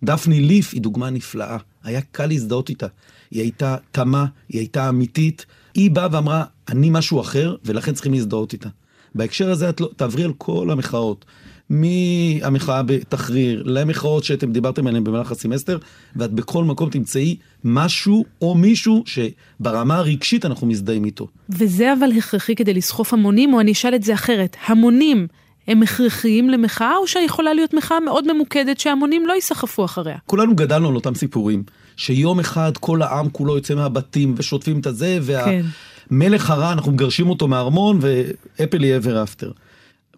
דפני 0.03 0.39
ליף 0.39 0.73
היא 0.73 0.81
דוגמה 0.81 1.09
נפלאה, 1.09 1.57
היה 1.83 2.01
קל 2.11 2.25
להזדהות 2.25 2.69
איתה. 2.69 2.87
היא 3.35 3.41
הייתה 3.41 3.75
תמה, 3.91 4.25
היא 4.49 4.59
הייתה 4.59 4.89
אמיתית. 4.89 5.45
היא 5.73 5.91
באה 5.91 6.07
ואמרה, 6.11 6.43
אני 6.69 6.89
משהו 6.89 7.21
אחר, 7.21 7.55
ולכן 7.65 7.93
צריכים 7.93 8.13
להזדהות 8.13 8.53
איתה. 8.53 8.69
בהקשר 9.15 9.51
הזה 9.51 9.69
את 9.69 9.81
לא, 9.81 9.89
תעברי 9.95 10.23
על 10.23 10.33
כל 10.37 10.69
המחאות. 10.71 11.25
מהמחאה 11.69 12.83
בתחריר, 12.83 13.63
למחאות 13.65 14.23
שאתם 14.23 14.51
דיברתם 14.51 14.87
עליהן 14.87 15.03
במהלך 15.03 15.31
הסמסטר, 15.31 15.77
ואת 16.15 16.31
בכל 16.31 16.63
מקום 16.63 16.89
תמצאי 16.89 17.35
משהו 17.63 18.25
או 18.41 18.55
מישהו 18.55 19.03
שברמה 19.05 19.97
הרגשית 19.97 20.45
אנחנו 20.45 20.67
מזדהים 20.67 21.05
איתו. 21.05 21.27
וזה 21.49 21.93
אבל 21.93 22.09
הכרחי 22.17 22.55
כדי 22.55 22.73
לסחוף 22.73 23.13
המונים, 23.13 23.53
או 23.53 23.59
אני 23.59 23.71
אשאל 23.71 23.95
את 23.95 24.03
זה 24.03 24.13
אחרת, 24.13 24.55
המונים 24.65 25.27
הם 25.67 25.83
הכרחיים 25.83 26.49
למחאה, 26.49 26.97
או 26.97 27.07
שיכולה 27.07 27.53
להיות 27.53 27.73
מחאה 27.73 27.99
מאוד 27.99 28.33
ממוקדת 28.33 28.79
שהמונים 28.79 29.27
לא 29.27 29.33
ייסחפו 29.33 29.85
אחריה? 29.85 30.17
כולנו 30.25 30.55
גדלנו 30.55 30.89
על 30.89 30.95
אותם 30.95 31.15
סיפורים, 31.15 31.63
שיום 31.97 32.39
אחד 32.39 32.71
כל 32.79 33.01
העם 33.01 33.29
כולו 33.29 33.55
יוצא 33.55 33.75
מהבתים 33.75 34.33
ושוטפים 34.37 34.79
את 34.79 34.85
הזה, 34.85 35.19
והמלך 35.21 36.41
כן. 36.41 36.53
הרע, 36.53 36.71
אנחנו 36.71 36.91
מגרשים 36.91 37.29
אותו 37.29 37.47
מהארמון, 37.47 37.99
ואפל 38.01 38.83
יהיה 38.83 38.99
ever 38.99 39.27
after. 39.27 39.47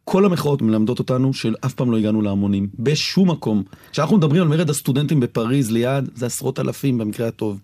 כל 0.04 0.26
המחאות 0.26 0.62
מלמדות 0.62 1.00
אותנו 1.00 1.34
שאף 1.34 1.74
פעם 1.74 1.92
לא 1.92 1.98
הגענו 1.98 2.22
להמונים, 2.22 2.68
בשום 2.80 3.32
מקום. 3.32 3.64
כשאנחנו 3.92 4.18
מדברים 4.18 4.42
על 4.42 4.48
מרד 4.48 4.70
הסטודנטים 4.70 5.20
בפריז 5.20 5.72
ליד, 5.72 6.10
זה 6.16 6.26
עשרות 6.26 6.60
אלפים 6.60 6.98
במקרה 6.98 7.28
הטוב. 7.28 7.60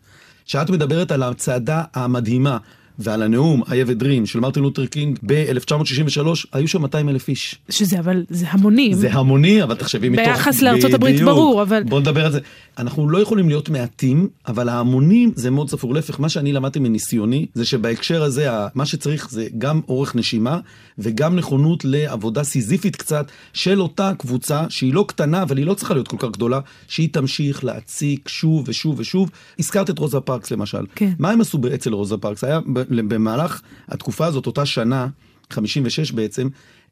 כשאת 0.45 0.69
מדברת 0.69 1.11
על 1.11 1.23
הצעדה 1.23 1.83
המדהימה 1.93 2.57
ועל 2.99 3.21
הנאום, 3.21 3.63
I 3.63 3.65
have 3.65 3.99
a 3.99 4.03
dream, 4.03 4.25
של 4.25 4.39
מרטין 4.39 4.63
לותר 4.63 4.85
קינג 4.85 5.19
ב-1963, 5.25 6.27
היו 6.53 6.67
שם 6.67 6.81
200 6.81 7.09
אלף 7.09 7.27
איש. 7.27 7.55
שזה 7.69 7.99
אבל, 7.99 8.23
זה 8.29 8.45
המונים. 8.49 8.93
זה 8.93 9.13
המוני, 9.13 9.63
אבל 9.63 9.75
תחשבי 9.75 10.09
מתוך... 10.09 10.25
ביחס 10.27 10.61
לארצות 10.61 10.93
הברית 10.93 11.21
ברור, 11.21 11.61
אבל... 11.61 11.83
בוא 11.83 11.99
נדבר 11.99 12.25
על 12.25 12.31
זה. 12.31 12.39
אנחנו 12.77 13.09
לא 13.09 13.17
יכולים 13.17 13.47
להיות 13.47 13.69
מעטים, 13.69 14.27
אבל 14.47 14.69
ההמונים 14.69 15.31
זה 15.35 15.51
מאוד 15.51 15.69
ספור. 15.69 15.93
להפך, 15.93 16.19
מה 16.19 16.29
שאני 16.29 16.53
למדתי 16.53 16.79
מניסיוני, 16.79 17.45
זה 17.53 17.65
שבהקשר 17.65 18.23
הזה, 18.23 18.49
מה 18.75 18.85
שצריך 18.85 19.29
זה 19.31 19.47
גם 19.57 19.81
אורך 19.87 20.15
נשימה, 20.15 20.59
וגם 20.97 21.35
נכונות 21.35 21.85
לעבודה 21.85 22.43
סיזיפית 22.43 22.95
קצת, 22.95 23.31
של 23.53 23.81
אותה 23.81 24.11
קבוצה, 24.17 24.65
שהיא 24.69 24.93
לא 24.93 25.05
קטנה, 25.07 25.41
אבל 25.41 25.57
היא 25.57 25.65
לא 25.65 25.73
צריכה 25.73 25.93
להיות 25.93 26.07
כל 26.07 26.17
כך 26.19 26.29
גדולה, 26.29 26.59
שהיא 26.87 27.09
תמשיך 27.11 27.63
להציק 27.63 28.29
שוב 28.29 28.63
ושוב 28.67 28.99
ושוב. 28.99 29.29
הזכרת 29.59 29.89
את 29.89 29.99
רוזה 29.99 30.19
פארקס 30.19 30.51
למשל. 30.51 30.85
כן. 30.95 31.13
מה 31.19 31.29
הם 31.29 31.41
עשו 31.41 31.59
אצל 31.73 31.93
רוזה 31.93 32.17
פארקס? 32.17 32.43
היה 32.43 32.59
במהלך 32.87 33.61
התקופה 33.89 34.25
הזאת, 34.25 34.45
אותה 34.45 34.65
שנה, 34.65 35.07
56 35.49 36.11
בעצם, 36.11 36.47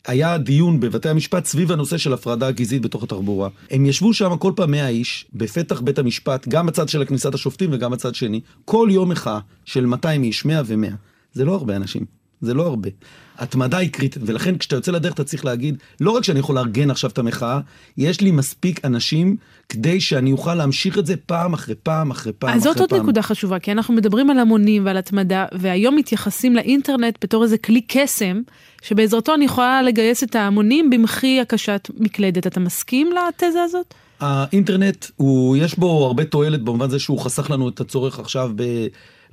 היה 0.08 0.38
דיון 0.38 0.80
בבתי 0.80 1.10
המשפט 1.10 1.46
סביב 1.46 1.72
הנושא 1.72 1.98
של 1.98 2.14
הפרדה 2.14 2.52
גזעית 2.52 2.82
בתוך 2.82 3.04
התחבורה. 3.04 3.50
הם 3.72 3.86
ישבו 3.86 4.14
שם 4.14 4.38
כל 4.38 4.54
פעם 4.56 4.72
100 4.72 4.88
איש, 4.88 5.26
בפתח 5.34 5.82
בית 5.82 6.00
המשפט, 6.00 6.48
גם 6.48 6.66
בצד 6.66 6.90
של 6.90 7.06
כניסת 7.06 7.34
השופטים 7.34 7.70
וגם 7.74 7.92
בצד 7.92 8.16
שני, 8.16 8.42
כל 8.66 8.90
יום 8.92 9.10
מחאה 9.10 9.40
של 9.66 9.86
200 9.86 10.24
איש, 10.24 10.46
100 10.46 10.62
ו-100. 10.66 10.92
זה 11.34 11.46
לא 11.46 11.54
הרבה 11.54 11.76
אנשים, 11.76 12.06
זה 12.42 12.54
לא 12.54 12.68
הרבה. 12.68 12.90
התמדה 13.38 13.78
היא 13.78 13.90
קריטית, 13.90 14.24
ולכן 14.26 14.58
כשאתה 14.58 14.76
יוצא 14.76 14.92
לדרך 14.92 15.14
אתה 15.14 15.24
צריך 15.24 15.46
להגיד, 15.46 15.78
לא 16.00 16.12
רק 16.12 16.24
שאני 16.24 16.40
יכול 16.40 16.56
לארגן 16.56 16.92
עכשיו 16.92 17.10
את 17.10 17.18
המחאה, 17.18 17.60
יש 17.98 18.22
לי 18.22 18.32
מספיק 18.32 18.86
אנשים 18.86 19.36
כדי 19.70 20.02
שאני 20.02 20.32
אוכל 20.32 20.56
להמשיך 20.56 20.98
את 20.98 21.06
זה 21.06 21.16
פעם 21.26 21.54
אחרי 21.54 21.76
פעם 21.84 22.12
אחרי 22.12 22.34
פעם 22.34 22.50
אחרי 22.50 22.58
פעם. 22.58 22.58
אז 22.58 22.64
זאת 22.64 22.80
עוד 22.80 22.94
נקודה 22.94 23.22
חשובה, 23.22 23.60
כי 23.60 23.72
אנחנו 23.72 23.94
מדברים 23.94 24.30
על 24.30 24.40
המונים 24.40 24.86
ועל 24.86 24.98
התמדה, 24.98 25.46
והיום 25.52 25.96
מתייחסים 25.96 26.56
לאינטרנט 26.56 27.18
בתור 27.22 27.44
איזה 27.44 27.58
כלי 27.58 27.82
קסם, 27.88 28.42
שבעזרתו 28.82 29.34
אני 29.34 29.46
יכולה 29.46 29.82
לגייס 29.82 30.24
את 30.24 30.36
ההמונים 30.36 30.90
במחי 30.90 31.40
הקשת 31.40 31.90
מקלדת. 31.98 32.48
אתה 32.48 32.60
מסכים 32.60 33.10
לתזה 33.12 33.64
הזאת? 33.64 33.94
האינטרנט, 34.22 35.06
הוא, 35.16 35.58
יש 35.58 35.80
בו 35.80 36.06
הרבה 36.06 36.26
תועלת 36.26 36.62
במובן 36.62 36.90
זה 36.90 37.00
שהוא 37.00 37.20
חסך 37.20 37.50
לנו 37.50 37.70
את 37.70 37.80
הצורך 37.80 38.20
עכשיו 38.20 38.52
ב... 38.56 38.64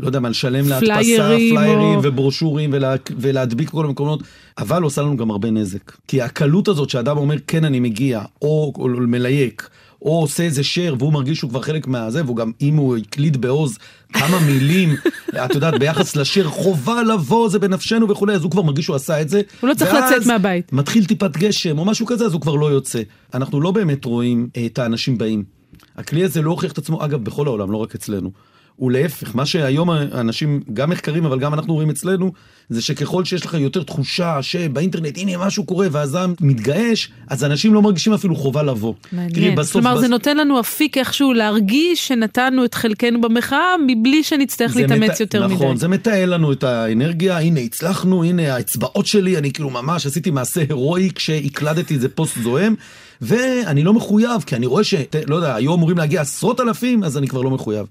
לא 0.00 0.06
יודע 0.06 0.20
מה, 0.20 0.28
לשלם 0.28 0.68
להדפסה, 0.68 1.36
פליירים 1.50 1.98
או... 1.98 2.00
וברושורים 2.02 2.70
ולה, 2.72 2.94
ולהדביק 3.16 3.70
כל 3.70 3.84
המקומות, 3.84 4.22
אבל 4.58 4.82
הוא 4.82 4.86
עושה 4.86 5.02
לנו 5.02 5.16
גם 5.16 5.30
הרבה 5.30 5.50
נזק. 5.50 5.92
כי 6.08 6.22
הקלות 6.22 6.68
הזאת 6.68 6.90
שאדם 6.90 7.18
אומר 7.18 7.36
כן 7.46 7.64
אני 7.64 7.80
מגיע, 7.80 8.22
או, 8.42 8.72
או 8.78 8.88
מלייק, 8.88 9.68
או 10.02 10.20
עושה 10.20 10.42
איזה 10.42 10.62
share 10.62 10.94
והוא 10.98 11.12
מרגיש 11.12 11.38
שהוא 11.38 11.50
כבר 11.50 11.62
חלק 11.62 11.86
מהזה, 11.86 12.24
והוא 12.24 12.36
גם, 12.36 12.52
אם 12.60 12.76
הוא 12.76 12.96
הקליד 12.96 13.40
בעוז 13.40 13.78
כמה 14.12 14.40
מילים, 14.40 14.96
את 15.44 15.54
יודעת, 15.54 15.78
ביחס 15.78 16.16
לשיר, 16.16 16.48
חובה 16.48 17.02
לבוא, 17.02 17.48
זה 17.48 17.58
בנפשנו 17.58 18.08
וכולי, 18.08 18.34
אז 18.34 18.42
הוא 18.42 18.50
כבר 18.50 18.62
מרגיש 18.62 18.84
שהוא 18.84 18.96
עשה 18.96 19.20
את 19.20 19.28
זה. 19.28 19.40
הוא 19.60 19.68
לא 19.68 19.74
צריך 19.74 19.94
לצאת 19.94 20.26
מהבית. 20.26 20.72
מתחיל 20.72 21.04
טיפת 21.04 21.36
גשם 21.36 21.78
או 21.78 21.84
משהו 21.84 22.06
כזה, 22.06 22.24
אז 22.24 22.32
הוא 22.32 22.40
כבר 22.40 22.54
לא 22.54 22.66
יוצא. 22.66 23.02
אנחנו 23.34 23.60
לא 23.60 23.70
באמת 23.70 24.04
רואים 24.04 24.48
אה, 24.56 24.66
את 24.66 24.78
האנשים 24.78 25.18
באים. 25.18 25.44
הכלי 25.96 26.24
הזה 26.24 26.42
לא 26.42 26.50
הוכיח 26.50 26.72
את 26.72 26.78
עצמו, 26.78 27.04
אגב, 27.04 27.24
בכל 27.24 27.46
העולם, 27.46 27.70
לא 27.70 27.76
רק 27.76 27.94
אצלנו. 27.94 28.30
ולהפך, 28.80 29.34
מה 29.34 29.46
שהיום 29.46 29.90
אנשים, 29.90 30.60
גם 30.72 30.90
מחקרים, 30.90 31.26
אבל 31.26 31.38
גם 31.38 31.54
אנחנו 31.54 31.74
רואים 31.74 31.90
אצלנו, 31.90 32.32
זה 32.70 32.82
שככל 32.82 33.24
שיש 33.24 33.44
לך 33.44 33.54
יותר 33.54 33.82
תחושה 33.82 34.42
שבאינטרנט, 34.42 35.18
הנה 35.18 35.46
משהו 35.46 35.64
קורה, 35.64 35.86
והזעם 35.92 36.34
מתגעש, 36.40 37.08
אז 37.28 37.44
אנשים 37.44 37.74
לא 37.74 37.82
מרגישים 37.82 38.12
אפילו 38.12 38.36
חובה 38.36 38.62
לבוא. 38.62 38.94
מעניין. 39.12 39.54
בסוף, 39.54 39.72
כלומר, 39.72 39.94
בס... 39.94 40.00
זה 40.00 40.08
נותן 40.08 40.36
לנו 40.36 40.60
אפיק 40.60 40.98
איכשהו 40.98 41.32
להרגיש 41.32 42.08
שנתנו 42.08 42.64
את 42.64 42.74
חלקנו 42.74 43.20
במחאה, 43.20 43.74
מבלי 43.86 44.22
שנצטרך 44.22 44.76
להתאמץ 44.76 45.10
מת... 45.10 45.20
יותר 45.20 45.38
נכון, 45.38 45.50
מדי. 45.56 45.64
נכון, 45.64 45.76
זה 45.76 45.88
מתעל 45.88 46.34
לנו 46.34 46.52
את 46.52 46.64
האנרגיה, 46.64 47.38
הנה 47.38 47.60
הצלחנו, 47.60 48.24
הנה 48.24 48.54
האצבעות 48.54 49.06
שלי, 49.06 49.38
אני 49.38 49.52
כאילו 49.52 49.70
ממש 49.70 50.06
עשיתי 50.06 50.30
מעשה 50.30 50.60
הירואי 50.60 51.10
כשהקלדתי 51.14 51.94
איזה 51.94 52.08
פוסט 52.08 52.38
זוהם. 52.42 52.74
ואני 53.20 53.84
לא 53.84 53.94
מחויב, 53.94 54.42
כי 54.46 54.56
אני 54.56 54.66
רואה 54.66 54.84
ש... 54.84 54.94
לא 55.26 55.36
יודע, 55.36 55.54
היו 55.54 55.74
אמורים 55.74 55.98
להגיע 55.98 56.20
עשרות 56.20 56.60
אלפים, 56.60 57.04
אז 57.04 57.18
אני 57.18 57.28
כבר 57.28 57.42
לא 57.42 57.50
מחויב. 57.50 57.86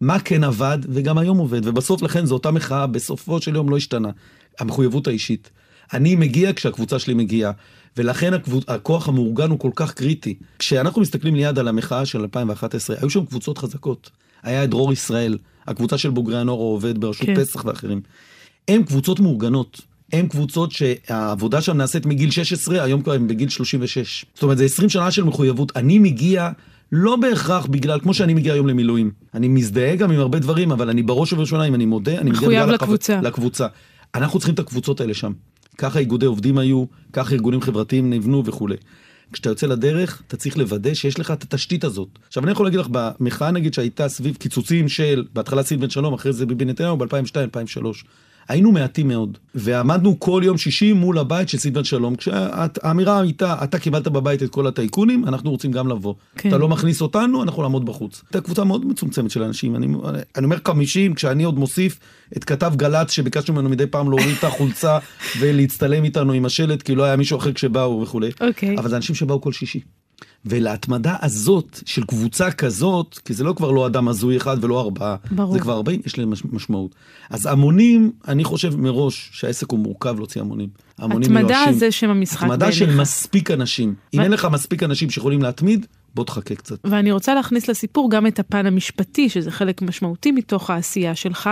מה 0.00 0.18
כן 0.18 0.44
עבד, 0.44 0.78
וגם 0.88 1.18
היום 1.18 1.38
עובד, 1.38 1.66
ובסוף 1.66 2.02
לכן 2.02 2.26
זו 2.26 2.34
אותה 2.34 2.50
מחאה, 2.50 2.86
בסופו 2.86 3.40
של 3.40 3.54
יום 3.54 3.70
לא 3.70 3.76
השתנה. 3.76 4.10
המחויבות 4.58 5.06
האישית. 5.06 5.50
אני 5.92 6.16
מגיע 6.16 6.52
כשהקבוצה 6.52 6.98
שלי 6.98 7.14
מגיעה, 7.14 7.52
ולכן 7.96 8.34
הקבוצ... 8.34 8.64
הכוח 8.68 9.08
המאורגן 9.08 9.50
הוא 9.50 9.58
כל 9.58 9.70
כך 9.74 9.94
קריטי. 9.94 10.34
כשאנחנו 10.58 11.00
מסתכלים 11.02 11.34
ליד 11.34 11.58
על 11.58 11.68
המחאה 11.68 12.06
של 12.06 12.20
2011, 12.20 12.96
היו 13.00 13.10
שם 13.10 13.24
קבוצות 13.24 13.58
חזקות. 13.58 14.10
היה 14.42 14.64
את 14.64 14.70
דרור 14.70 14.92
ישראל, 14.92 15.38
הקבוצה 15.66 15.98
של 15.98 16.10
בוגרי 16.10 16.38
הנוער 16.38 16.58
העובד 16.58 16.98
בראשות 16.98 17.26
כן. 17.26 17.34
פסח 17.34 17.64
ואחרים. 17.64 18.00
הם 18.68 18.82
קבוצות 18.82 19.20
מאורגנות. 19.20 19.80
הם 20.12 20.28
קבוצות 20.28 20.72
שהעבודה 20.72 21.60
שם 21.60 21.76
נעשית 21.76 22.06
מגיל 22.06 22.30
16, 22.30 22.82
היום 22.82 23.02
כבר 23.02 23.12
הם 23.12 23.28
בגיל 23.28 23.48
36. 23.48 24.24
זאת 24.34 24.42
אומרת, 24.42 24.58
זה 24.58 24.64
20 24.64 24.88
שנה 24.88 25.10
של 25.10 25.24
מחויבות. 25.24 25.76
אני 25.76 25.98
מגיע 25.98 26.50
לא 26.92 27.16
בהכרח 27.16 27.66
בגלל, 27.66 28.00
כמו 28.00 28.14
שאני 28.14 28.34
מגיע 28.34 28.52
היום 28.52 28.66
למילואים. 28.66 29.10
אני 29.34 29.48
מזדהה 29.48 29.96
גם 29.96 30.10
עם 30.10 30.20
הרבה 30.20 30.38
דברים, 30.38 30.72
אבל 30.72 30.90
אני 30.90 31.02
בראש 31.02 31.32
ובראשונה, 31.32 31.64
אם 31.64 31.74
אני 31.74 31.86
מודה, 31.86 32.18
אני 32.18 32.30
מגיע 32.30 32.48
בגלל 32.48 32.74
לקבוצה. 32.74 33.14
החו... 33.14 33.26
לקבוצה. 33.26 33.66
אנחנו 34.14 34.38
צריכים 34.38 34.54
את 34.54 34.58
הקבוצות 34.58 35.00
האלה 35.00 35.14
שם. 35.14 35.32
ככה 35.78 35.98
איגודי 35.98 36.26
עובדים 36.26 36.58
היו, 36.58 36.84
ככה 37.12 37.34
ארגונים 37.34 37.60
חברתיים 37.60 38.10
נבנו 38.10 38.44
וכולי. 38.44 38.76
כשאתה 39.32 39.48
יוצא 39.48 39.66
לדרך, 39.66 40.22
אתה 40.26 40.36
צריך 40.36 40.58
לוודא 40.58 40.94
שיש 40.94 41.20
לך 41.20 41.30
את 41.30 41.42
התשתית 41.42 41.84
הזאת. 41.84 42.08
עכשיו, 42.26 42.44
אני 42.44 42.52
יכול 42.52 42.66
להגיד 42.66 42.80
לך, 42.80 42.86
במחאה 42.90 43.50
נגיד 43.50 43.74
שהייתה 43.74 44.08
סביב 44.08 44.36
קיצוצים 44.36 44.88
של, 44.88 45.24
בהתחלה 45.32 45.62
סילבן 45.62 45.90
שלום, 45.90 46.14
אחרי 46.14 46.32
זה 46.32 46.46
ביבי 46.46 46.64
נתניהו, 46.64 46.96
ב-2002-2003. 46.96 48.04
היינו 48.50 48.72
מעטים 48.72 49.08
מאוד, 49.08 49.38
ועמדנו 49.54 50.20
כל 50.20 50.42
יום 50.44 50.58
שישי 50.58 50.92
מול 50.92 51.18
הבית 51.18 51.48
של 51.48 51.58
סילבן 51.58 51.84
שלום, 51.84 52.16
כשהאמירה 52.16 53.20
הייתה, 53.20 53.56
אתה 53.64 53.78
קיבלת 53.78 54.08
בבית 54.08 54.42
את 54.42 54.50
כל 54.50 54.66
הטייקונים, 54.66 55.24
אנחנו 55.24 55.50
רוצים 55.50 55.72
גם 55.72 55.88
לבוא. 55.88 56.14
כן. 56.36 56.48
אתה 56.48 56.58
לא 56.58 56.68
מכניס 56.68 57.00
אותנו, 57.00 57.42
אנחנו 57.42 57.62
נעמוד 57.62 57.86
בחוץ. 57.86 58.22
הייתה 58.26 58.40
קבוצה 58.40 58.64
מאוד 58.64 58.86
מצומצמת 58.86 59.30
של 59.30 59.42
אנשים, 59.42 59.76
אני, 59.76 59.86
אני 60.36 60.44
אומר 60.44 60.56
50, 60.68 61.14
כשאני 61.14 61.44
עוד 61.44 61.58
מוסיף 61.58 61.98
את 62.36 62.44
כתב 62.44 62.72
גל"צ 62.76 63.10
שביקשנו 63.10 63.54
ממנו 63.54 63.68
מדי 63.68 63.86
פעם 63.86 64.10
להוריד 64.10 64.36
את 64.38 64.44
החולצה 64.44 64.98
ולהצטלם 65.40 66.04
איתנו 66.04 66.32
עם 66.32 66.44
השלט, 66.44 66.82
כי 66.82 66.94
לא 66.94 67.02
היה 67.02 67.16
מישהו 67.16 67.38
אחר 67.38 67.52
כשבאו 67.52 68.00
וכולי. 68.02 68.30
אוקיי. 68.40 68.78
אבל 68.78 68.88
זה 68.88 68.96
אנשים 68.96 69.14
שבאו 69.14 69.40
כל 69.40 69.52
שישי. 69.52 69.80
ולהתמדה 70.44 71.16
הזאת 71.22 71.80
של 71.86 72.04
קבוצה 72.04 72.50
כזאת, 72.50 73.18
כי 73.24 73.34
זה 73.34 73.44
לא 73.44 73.52
כבר 73.52 73.70
לא 73.70 73.86
אדם 73.86 74.08
הזוי 74.08 74.36
אחד 74.36 74.64
ולא 74.64 74.80
ארבעה, 74.80 75.16
ברור. 75.30 75.52
זה 75.52 75.60
כבר 75.60 75.72
ארבעים, 75.72 76.00
יש 76.06 76.18
להם 76.18 76.32
משמעות. 76.52 76.94
אז 77.30 77.46
המונים, 77.46 78.12
אני 78.28 78.44
חושב 78.44 78.76
מראש 78.76 79.30
שהעסק 79.32 79.70
הוא 79.70 79.78
מורכב 79.78 80.16
להוציא 80.16 80.40
המונים. 80.40 80.68
המונים 80.98 81.36
התמדה 81.36 81.54
מיואשים. 81.54 81.72
זה 81.72 81.90
שם 81.90 82.10
המשחק 82.10 82.40
בעיניך. 82.40 82.54
התמדה 82.54 82.72
של 82.72 82.96
מספיק 82.96 83.50
אנשים. 83.50 83.94
אם 84.14 84.20
אין 84.20 84.30
לך 84.30 84.48
מספיק 84.52 84.82
אנשים 84.82 85.10
שיכולים 85.10 85.42
להתמיד, 85.42 85.86
בוא 86.14 86.24
תחכה 86.24 86.54
קצת. 86.54 86.78
ואני 86.84 87.12
רוצה 87.12 87.34
להכניס 87.34 87.68
לסיפור 87.68 88.10
גם 88.10 88.26
את 88.26 88.38
הפן 88.38 88.66
המשפטי, 88.66 89.28
שזה 89.28 89.50
חלק 89.50 89.82
משמעותי 89.82 90.32
מתוך 90.32 90.70
העשייה 90.70 91.14
שלך, 91.14 91.50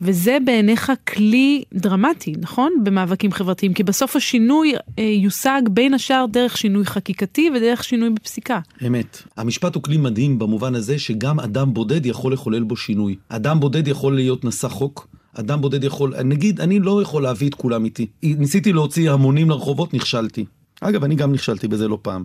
וזה 0.00 0.38
בעיניך 0.44 0.92
כלי 1.08 1.62
דרמטי, 1.74 2.32
נכון? 2.38 2.72
במאבקים 2.84 3.32
חברתיים, 3.32 3.74
כי 3.74 3.82
בסוף 3.82 4.16
השינוי 4.16 4.74
אה, 4.98 5.04
יושג 5.04 5.62
בין 5.70 5.94
השאר 5.94 6.24
דרך 6.30 6.56
שינוי 6.56 6.84
חקיקתי 6.84 7.50
ודרך 7.56 7.84
שינוי 7.84 8.10
בפסיקה. 8.10 8.60
אמת. 8.86 9.22
המשפט 9.36 9.74
הוא 9.74 9.82
כלי 9.82 9.96
מדהים 9.96 10.38
במובן 10.38 10.74
הזה 10.74 10.98
שגם 10.98 11.40
אדם 11.40 11.74
בודד 11.74 12.06
יכול 12.06 12.32
לחולל 12.32 12.62
בו 12.62 12.76
שינוי. 12.76 13.16
אדם 13.28 13.60
בודד 13.60 13.88
יכול 13.88 14.14
להיות 14.14 14.44
נשא 14.44 14.68
חוק. 14.68 15.08
אדם 15.34 15.60
בודד 15.60 15.84
יכול, 15.84 16.14
נגיד, 16.24 16.60
אני 16.60 16.80
לא 16.80 17.02
יכול 17.02 17.22
להביא 17.22 17.48
את 17.48 17.54
כולם 17.54 17.84
איתי. 17.84 18.06
ניסיתי 18.22 18.72
להוציא 18.72 19.10
המונים 19.10 19.50
לרחובות, 19.50 19.94
נכשלתי. 19.94 20.44
אגב, 20.80 21.04
אני 21.04 21.14
גם 21.14 21.32
נכשלתי 21.32 21.68
בזה 21.68 21.88
לא 21.88 21.98
פעם. 22.02 22.24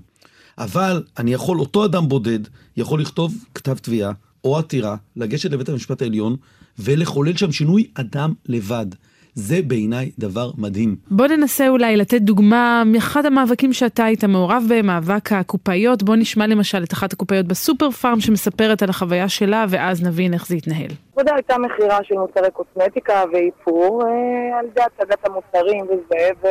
אבל 0.57 1.03
אני 1.19 1.33
יכול, 1.33 1.59
אותו 1.59 1.85
אדם 1.85 2.07
בודד, 2.07 2.39
יכול 2.77 3.01
לכתוב 3.01 3.33
כתב 3.55 3.77
תביעה 3.77 4.11
או 4.43 4.57
עתירה, 4.57 4.95
לגשת 5.15 5.51
לבית 5.51 5.69
המשפט 5.69 6.01
העליון 6.01 6.35
ולחולל 6.79 7.37
שם 7.37 7.51
שינוי 7.51 7.87
אדם 7.95 8.33
לבד. 8.45 8.85
זה 9.33 9.55
בעיניי 9.67 10.11
דבר 10.19 10.51
מדהים. 10.57 10.95
בוא 11.11 11.27
ננסה 11.27 11.69
אולי 11.69 11.97
לתת 11.97 12.21
דוגמה 12.21 12.83
מאחד 12.85 13.25
המאבקים 13.25 13.73
שאתה 13.73 14.05
היית 14.05 14.23
מעורב 14.23 14.63
בהם, 14.69 14.85
מאבק 14.85 15.31
הקופאיות. 15.31 16.03
בוא 16.03 16.15
נשמע 16.15 16.47
למשל 16.47 16.83
את 16.83 16.93
אחת 16.93 17.13
הקופאיות 17.13 17.45
בסופר 17.45 17.91
פארם 17.91 18.19
שמספרת 18.19 18.83
על 18.83 18.89
החוויה 18.89 19.29
שלה, 19.29 19.65
ואז 19.69 20.03
נבין 20.03 20.33
איך 20.33 20.47
זה 20.47 20.55
יתנהל. 20.55 20.91
עבודה 21.15 21.35
הייתה 21.35 21.57
מכירה 21.57 21.99
של 22.03 22.15
מוצרי 22.15 22.51
קוסמטיקה 22.51 23.23
ואיפור 23.33 24.03
אה, 24.03 24.59
על 24.59 24.65
ידי 24.65 24.81
הצגת 24.81 25.27
המוצרים 25.27 25.85
וזה, 25.85 26.29
ו... 26.43 26.47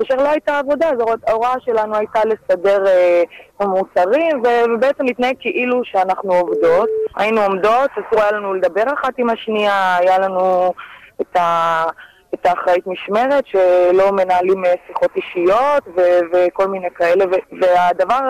כאשר 0.00 0.22
לא 0.22 0.28
הייתה 0.28 0.58
עבודה, 0.58 0.88
אז 0.88 0.98
ההוראה 1.26 1.54
שלנו 1.60 1.96
הייתה 1.96 2.20
לסדר 2.24 2.86
אה, 2.86 3.22
מוצרים 3.66 4.42
ובעצם 4.42 5.04
להתנהג 5.04 5.34
כאילו 5.40 5.84
שאנחנו 5.84 6.32
עובדות. 6.34 6.88
היינו 7.16 7.40
עומדות, 7.40 7.90
אסור 7.90 8.22
היה 8.22 8.32
לנו 8.32 8.54
לדבר 8.54 8.84
אחת 8.94 9.12
עם 9.18 9.30
השנייה, 9.30 9.96
היה 9.96 10.18
לנו 10.18 10.72
את 11.20 11.36
ה... 11.36 11.84
את 12.34 12.46
האחראית 12.46 12.86
משמרת, 12.86 13.44
שלא 13.46 14.12
מנהלים 14.12 14.64
אה, 14.64 14.74
שיחות 14.86 15.10
אישיות 15.16 15.82
ו- 15.96 16.20
וכל 16.32 16.68
מיני 16.68 16.88
כאלה. 16.94 17.24
ו- 17.24 17.56
והדבר, 17.60 18.20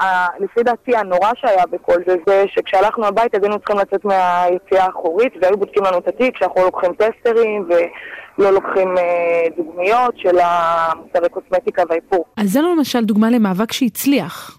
אה, 0.00 0.26
לפי 0.40 0.62
דעתי, 0.62 0.96
הנורא 0.96 1.30
שהיה 1.34 1.66
בכל 1.66 1.96
זה, 2.06 2.16
זה 2.26 2.44
שכשהלכנו 2.48 3.06
הביתה, 3.06 3.38
היינו 3.42 3.58
צריכים 3.58 3.78
לצאת 3.78 4.04
מהיציאה 4.04 4.84
האחורית, 4.84 5.32
והיו 5.42 5.58
בודקים 5.58 5.84
לנו 5.84 5.98
את 5.98 6.08
התיק, 6.08 6.38
שאנחנו 6.38 6.60
לא 6.60 6.66
לוקחים 6.66 6.92
טסטרים, 6.92 7.68
ולא 7.68 8.50
לוקחים 8.50 8.98
אה, 8.98 9.46
דוגמיות 9.56 10.14
של 10.16 10.38
המוצרי 10.40 11.28
קוסמטיקה 11.28 11.82
והאיפור. 11.88 12.24
אז 12.36 12.52
זה 12.52 12.60
למשל 12.60 13.04
דוגמה 13.04 13.30
למאבק 13.30 13.72
שהצליח. 13.72 14.58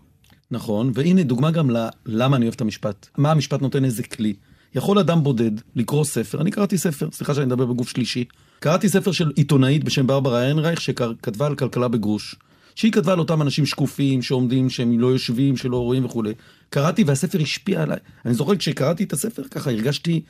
נכון, 0.51 0.91
והנה 0.93 1.23
דוגמה 1.23 1.51
גם 1.51 1.67
ללמה 2.05 2.37
אני 2.37 2.45
אוהב 2.45 2.53
את 2.53 2.61
המשפט. 2.61 3.07
מה 3.17 3.31
המשפט 3.31 3.61
נותן 3.61 3.85
איזה 3.85 4.03
כלי. 4.03 4.33
יכול 4.75 4.99
אדם 4.99 5.23
בודד 5.23 5.51
לקרוא 5.75 6.03
ספר, 6.03 6.41
אני 6.41 6.51
קראתי 6.51 6.77
ספר, 6.77 7.07
סליחה 7.11 7.33
שאני 7.33 7.45
מדבר 7.45 7.65
בגוף 7.65 7.89
שלישי, 7.89 8.25
קראתי 8.59 8.89
ספר 8.89 9.11
של 9.11 9.31
עיתונאית 9.35 9.83
בשם 9.83 10.07
ברברה 10.07 10.43
איינרייך 10.43 10.81
שכתבה 10.81 11.45
על 11.45 11.55
כלכלה 11.55 11.87
בגרוש. 11.87 12.35
שהיא 12.75 12.91
כתבה 12.91 13.13
על 13.13 13.19
אותם 13.19 13.41
אנשים 13.41 13.65
שקופים 13.65 14.21
שעומדים, 14.21 14.69
שהם 14.69 14.99
לא 14.99 15.07
יושבים, 15.07 15.57
שלא 15.57 15.77
רואים 15.77 16.05
וכולי. 16.05 16.33
קראתי 16.69 17.03
והספר 17.03 17.41
השפיע 17.41 17.83
עליי. 17.83 17.97
אני 18.25 18.33
זוכר 18.33 18.55
כשקראתי 18.55 19.03
את 19.03 19.13
הספר 19.13 19.43
ככה 19.51 19.71
הרגשתי, 19.71 20.21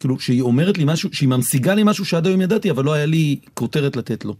כאילו, 0.00 0.20
שהיא 0.20 0.40
אומרת 0.40 0.78
לי 0.78 0.84
משהו, 0.86 1.08
שהיא 1.12 1.28
ממשיגה 1.28 1.74
לי 1.74 1.82
משהו 1.84 2.04
שעד 2.04 2.26
היום 2.26 2.40
ידעתי, 2.40 2.70
אבל 2.70 2.84
לא 2.84 2.92
היה 2.92 3.06
לי 3.06 3.36
כותרת 3.54 3.96
לתת 3.96 4.24
לו. 4.24 4.34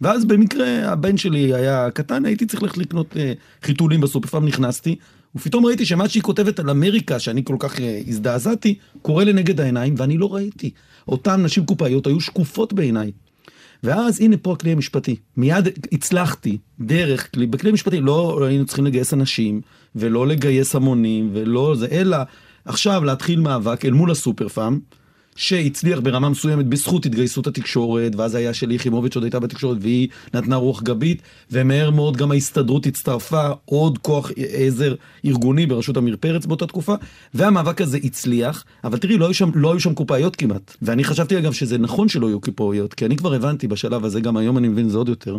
ואז 0.00 0.24
במקרה 0.24 0.92
הבן 0.92 1.16
שלי 1.16 1.54
היה 1.54 1.90
קטן, 1.90 2.24
הייתי 2.24 2.46
צריך 2.46 2.62
ללכת 2.62 2.78
לקנות 2.78 3.16
אה, 3.16 3.32
חיתולים 3.62 4.00
בסופר, 4.00 4.28
פעם 4.28 4.46
נכנסתי, 4.46 4.96
ופתאום 5.36 5.66
ראיתי 5.66 5.86
שמה 5.86 6.08
שהיא 6.08 6.22
כותבת 6.22 6.58
על 6.58 6.70
אמריקה, 6.70 7.18
שאני 7.18 7.44
כל 7.44 7.56
כך 7.58 7.80
אה, 7.80 8.00
הזדעזעתי, 8.08 8.74
קורה 9.02 9.24
לנגד 9.24 9.60
העיניים, 9.60 9.94
ואני 9.96 10.18
לא 10.18 10.34
ראיתי. 10.34 10.70
אותן 11.08 11.42
נשים 11.42 11.66
קופאיות 11.66 12.06
היו 12.06 12.20
שקופות 12.20 12.72
בעיניי. 12.72 13.12
ואז 13.82 14.20
הנה 14.20 14.36
פה 14.36 14.52
הכלי 14.52 14.72
המשפטי. 14.72 15.16
מיד 15.36 15.68
הצלחתי, 15.92 16.58
דרך 16.80 17.32
כלי, 17.34 17.46
בכלי 17.46 17.70
המשפטי, 17.70 18.00
לא 18.00 18.44
היינו 18.44 18.66
צריכים 18.66 18.86
לגייס 18.86 19.14
אנשים, 19.14 19.60
ולא 19.96 20.26
לגייס 20.26 20.74
המונים, 20.74 21.30
ולא 21.32 21.74
זה, 21.78 21.86
אלא 21.90 22.16
עכשיו 22.64 23.04
להתחיל 23.04 23.40
מאבק 23.40 23.84
אל 23.84 23.92
מול 23.92 24.10
הסופר 24.10 24.48
פארם. 24.48 24.78
שהצליח 25.36 26.00
ברמה 26.00 26.28
מסוימת 26.28 26.66
בזכות 26.66 27.06
התגייסות 27.06 27.46
התקשורת, 27.46 28.16
ואז 28.16 28.34
היה 28.34 28.54
שלי 28.54 28.74
יחימוביץ' 28.74 29.14
עוד 29.14 29.24
הייתה 29.24 29.40
בתקשורת 29.40 29.78
והיא 29.80 30.08
נתנה 30.34 30.56
רוח 30.56 30.82
גבית, 30.82 31.22
ומהר 31.50 31.90
מאוד 31.90 32.16
גם 32.16 32.30
ההסתדרות 32.30 32.86
הצטרפה, 32.86 33.48
עוד 33.64 33.98
כוח 33.98 34.30
עזר 34.36 34.94
ארגוני 35.24 35.66
בראשות 35.66 35.96
עמיר 35.96 36.16
פרץ 36.20 36.46
באותה 36.46 36.66
תקופה, 36.66 36.94
והמאבק 37.34 37.80
הזה 37.80 37.98
הצליח, 38.04 38.64
אבל 38.84 38.98
תראי, 38.98 39.18
לא 39.18 39.24
היו 39.24 39.34
שם, 39.34 39.50
לא 39.54 39.72
היו 39.72 39.80
שם 39.80 39.94
קופאיות 39.94 40.36
כמעט. 40.36 40.76
ואני 40.82 41.04
חשבתי 41.04 41.38
אגב 41.38 41.52
שזה 41.52 41.78
נכון 41.78 42.08
שלא 42.08 42.26
יהיו 42.26 42.40
קופאיות, 42.40 42.94
כי 42.94 43.06
אני 43.06 43.16
כבר 43.16 43.34
הבנתי 43.34 43.68
בשלב 43.68 44.04
הזה, 44.04 44.20
גם 44.20 44.36
היום 44.36 44.58
אני 44.58 44.68
מבין 44.68 44.88
זה 44.88 44.98
עוד 44.98 45.08
יותר, 45.08 45.36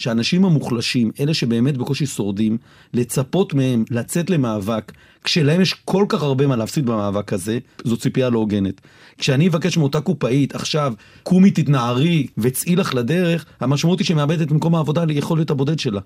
שהאנשים 0.00 0.44
המוחלשים, 0.44 1.10
אלה 1.20 1.34
שבאמת 1.34 1.76
בקושי 1.76 2.06
שורדים, 2.06 2.58
לצפות 2.94 3.54
מהם 3.54 3.84
לצאת 3.90 4.30
למאבק, 4.30 4.92
כשלהם 5.24 5.60
יש 5.60 5.74
כל 5.84 6.04
כך 6.08 6.22
הרבה 6.22 6.46
מה 6.46 6.56
להפסיד 6.56 6.86
במאבק 6.86 7.32
הזה, 7.32 7.58
זו 7.84 7.96
ציפייה 7.96 8.30
לא 8.30 8.38
הוגנת. 8.38 8.80
כשאני 9.18 9.48
אבקש 9.48 9.76
מאותה 9.76 10.00
קופאית, 10.00 10.54
עכשיו, 10.54 10.92
קומי 11.22 11.50
תתנערי 11.50 12.26
וצאי 12.38 12.76
לך 12.76 12.94
לדרך, 12.94 13.44
המשמעות 13.60 13.98
היא 13.98 14.06
שמאבדת 14.06 14.46
את 14.46 14.52
מקום 14.52 14.74
העבודה 14.74 15.04
ליכולת 15.04 15.50
הבודד 15.50 15.78
שלה. 15.78 16.00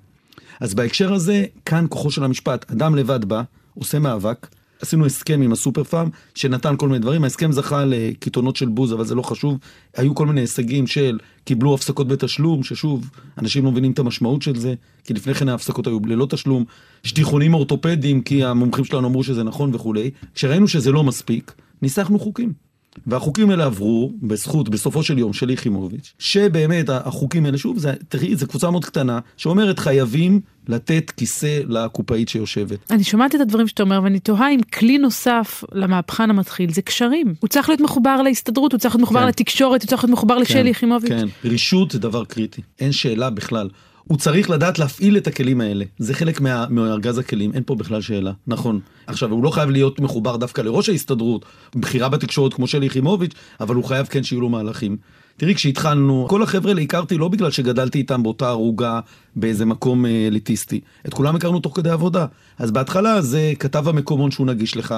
אז 0.60 0.74
בהקשר 0.74 1.12
הזה, 1.12 1.44
כאן 1.64 1.86
כוחו 1.88 2.10
של 2.10 2.24
המשפט. 2.24 2.70
אדם 2.70 2.94
לבד 2.94 3.24
בא, 3.24 3.42
עושה 3.74 3.98
מאבק, 3.98 4.46
עשינו 4.84 5.06
הסכם 5.06 5.42
עם 5.42 5.52
הסופר 5.52 5.84
פארם 5.84 6.08
שנתן 6.34 6.74
כל 6.76 6.88
מיני 6.88 6.98
דברים, 6.98 7.24
ההסכם 7.24 7.52
זכה 7.52 7.84
לקיתונות 7.84 8.56
של 8.56 8.68
בוז 8.68 8.92
אבל 8.92 9.04
זה 9.04 9.14
לא 9.14 9.22
חשוב, 9.22 9.58
היו 9.96 10.14
כל 10.14 10.26
מיני 10.26 10.40
הישגים 10.40 10.86
של 10.86 11.18
קיבלו 11.44 11.74
הפסקות 11.74 12.08
בתשלום, 12.08 12.62
ששוב, 12.62 13.10
אנשים 13.38 13.64
לא 13.64 13.70
מבינים 13.70 13.92
את 13.92 13.98
המשמעות 13.98 14.42
של 14.42 14.56
זה, 14.56 14.74
כי 15.04 15.14
לפני 15.14 15.34
כן 15.34 15.48
ההפסקות 15.48 15.86
היו 15.86 15.98
ללא 16.06 16.26
תשלום, 16.30 16.64
שטיחונים 17.02 17.54
אורתופדיים 17.54 18.22
כי 18.22 18.44
המומחים 18.44 18.84
שלנו 18.84 19.08
אמרו 19.08 19.24
שזה 19.24 19.42
נכון 19.42 19.74
וכולי, 19.74 20.10
כשראינו 20.34 20.68
שזה 20.68 20.92
לא 20.92 21.04
מספיק, 21.04 21.52
ניסחנו 21.82 22.18
חוקים. 22.18 22.63
והחוקים 23.06 23.50
האלה 23.50 23.64
עברו 23.64 24.12
בזכות, 24.22 24.68
בסופו 24.68 25.02
של 25.02 25.18
יום, 25.18 25.32
של 25.32 25.50
יחימוביץ', 25.50 26.12
שבאמת 26.18 26.88
החוקים 26.88 27.46
האלה, 27.46 27.58
שוב, 27.58 27.78
זה, 27.78 27.92
תראי, 28.08 28.36
זו 28.36 28.46
קבוצה 28.46 28.70
מאוד 28.70 28.84
קטנה, 28.84 29.18
שאומרת 29.36 29.78
חייבים 29.78 30.40
לתת 30.68 31.12
כיסא 31.16 31.60
לקופאית 31.68 32.28
שיושבת. 32.28 32.90
אני 32.90 33.04
שומעת 33.04 33.34
את 33.34 33.40
הדברים 33.40 33.68
שאתה 33.68 33.82
אומר, 33.82 34.00
ואני 34.04 34.18
תוהה 34.20 34.50
אם 34.50 34.60
כלי 34.62 34.98
נוסף 34.98 35.64
למהפכן 35.72 36.30
המתחיל 36.30 36.72
זה 36.72 36.82
קשרים. 36.82 37.34
הוא 37.40 37.48
צריך 37.48 37.68
להיות 37.68 37.80
מחובר 37.80 38.22
להסתדרות, 38.22 38.72
הוא 38.72 38.78
צריך 38.78 38.94
להיות 38.94 39.02
מחובר 39.02 39.20
כן. 39.20 39.28
לתקשורת, 39.28 39.82
הוא 39.82 39.88
צריך 39.88 40.04
להיות 40.04 40.12
מחובר 40.12 40.34
כן, 40.34 40.40
לשלי 40.40 40.70
יחימוביץ'. 40.70 41.10
כן, 41.10 41.26
רישות 41.44 41.90
זה 41.90 41.98
דבר 41.98 42.24
קריטי, 42.24 42.62
אין 42.80 42.92
שאלה 42.92 43.30
בכלל. 43.30 43.68
הוא 44.08 44.18
צריך 44.18 44.50
לדעת 44.50 44.78
להפעיל 44.78 45.16
את 45.16 45.26
הכלים 45.26 45.60
האלה. 45.60 45.84
זה 45.98 46.14
חלק 46.14 46.40
מה, 46.40 46.66
מארגז 46.70 47.18
הכלים, 47.18 47.52
אין 47.52 47.62
פה 47.66 47.74
בכלל 47.74 48.00
שאלה. 48.00 48.32
נכון. 48.46 48.80
עכשיו, 49.06 49.30
הוא 49.30 49.44
לא 49.44 49.50
חייב 49.50 49.70
להיות 49.70 50.00
מחובר 50.00 50.36
דווקא 50.36 50.60
לראש 50.60 50.88
ההסתדרות, 50.88 51.44
בחירה 51.76 52.08
בתקשורת 52.08 52.54
כמו 52.54 52.66
שלי 52.66 52.86
יחימוביץ', 52.86 53.32
אבל 53.60 53.74
הוא 53.74 53.84
חייב 53.84 54.06
כן 54.06 54.22
שיהיו 54.22 54.40
לו 54.40 54.48
מהלכים. 54.48 54.96
תראי, 55.36 55.54
כשהתחלנו, 55.54 56.26
כל 56.28 56.42
החבר'ה 56.42 56.72
הכרתי 56.72 57.18
לא 57.18 57.28
בגלל 57.28 57.50
שגדלתי 57.50 57.98
איתם 57.98 58.22
באותה 58.22 58.48
ערוגה 58.48 59.00
באיזה 59.36 59.64
מקום 59.64 60.06
אה, 60.06 60.26
אליטיסטי. 60.26 60.80
את 61.06 61.14
כולם 61.14 61.36
הכרנו 61.36 61.60
תוך 61.60 61.76
כדי 61.76 61.90
עבודה. 61.90 62.26
אז 62.58 62.70
בהתחלה 62.70 63.22
זה 63.22 63.52
כתב 63.58 63.88
המקומון 63.88 64.30
שהוא 64.30 64.46
נגיש 64.46 64.76
לך, 64.76 64.94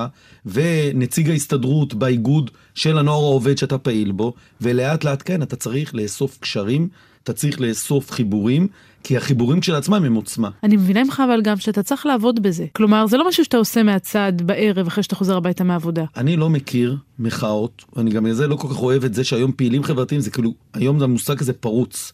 ונציג 0.46 1.30
ההסתדרות 1.30 1.94
באיגוד 1.94 2.50
של 2.74 2.98
הנוער 2.98 3.22
העובד 3.24 3.58
שאתה 3.58 3.78
פעיל 3.78 4.12
בו, 4.12 4.34
ולאט 4.60 5.04
לאט 5.04 5.22
כן, 5.24 5.42
אתה 5.42 5.56
צריך 5.56 5.94
לאסוף 5.94 6.38
קשרים, 6.40 6.88
אתה 7.22 7.32
צריך 7.32 7.60
לאסוף 7.60 8.10
חיבורים, 8.10 8.68
כי 9.06 9.16
החיבורים 9.16 9.60
כשלעצמם 9.60 10.04
הם 10.04 10.14
עוצמה. 10.14 10.50
אני 10.62 10.76
מבינה 10.76 11.04
ממך 11.04 11.22
אבל 11.24 11.42
גם 11.42 11.56
שאתה 11.56 11.82
צריך 11.82 12.06
לעבוד 12.06 12.42
בזה. 12.42 12.66
כלומר, 12.72 13.06
זה 13.06 13.16
לא 13.16 13.28
משהו 13.28 13.44
שאתה 13.44 13.56
עושה 13.56 13.82
מהצד 13.82 14.32
בערב 14.42 14.86
אחרי 14.86 15.02
שאתה 15.02 15.14
חוזר 15.14 15.36
הביתה 15.36 15.64
מהעבודה. 15.64 16.04
אני 16.16 16.36
לא 16.36 16.50
מכיר 16.50 16.96
מחאות, 17.18 17.84
אני 17.96 18.10
גם 18.10 18.26
לזה 18.26 18.46
לא 18.46 18.56
כל 18.56 18.68
כך 18.68 18.82
אוהב 18.82 19.04
את 19.04 19.14
זה 19.14 19.24
שהיום 19.24 19.52
פעילים 19.56 19.82
חברתיים 19.82 20.20
זה 20.20 20.30
כאילו, 20.30 20.54
היום 20.74 21.02
המושג 21.02 21.40
הזה 21.40 21.52
פרוץ. 21.52 22.12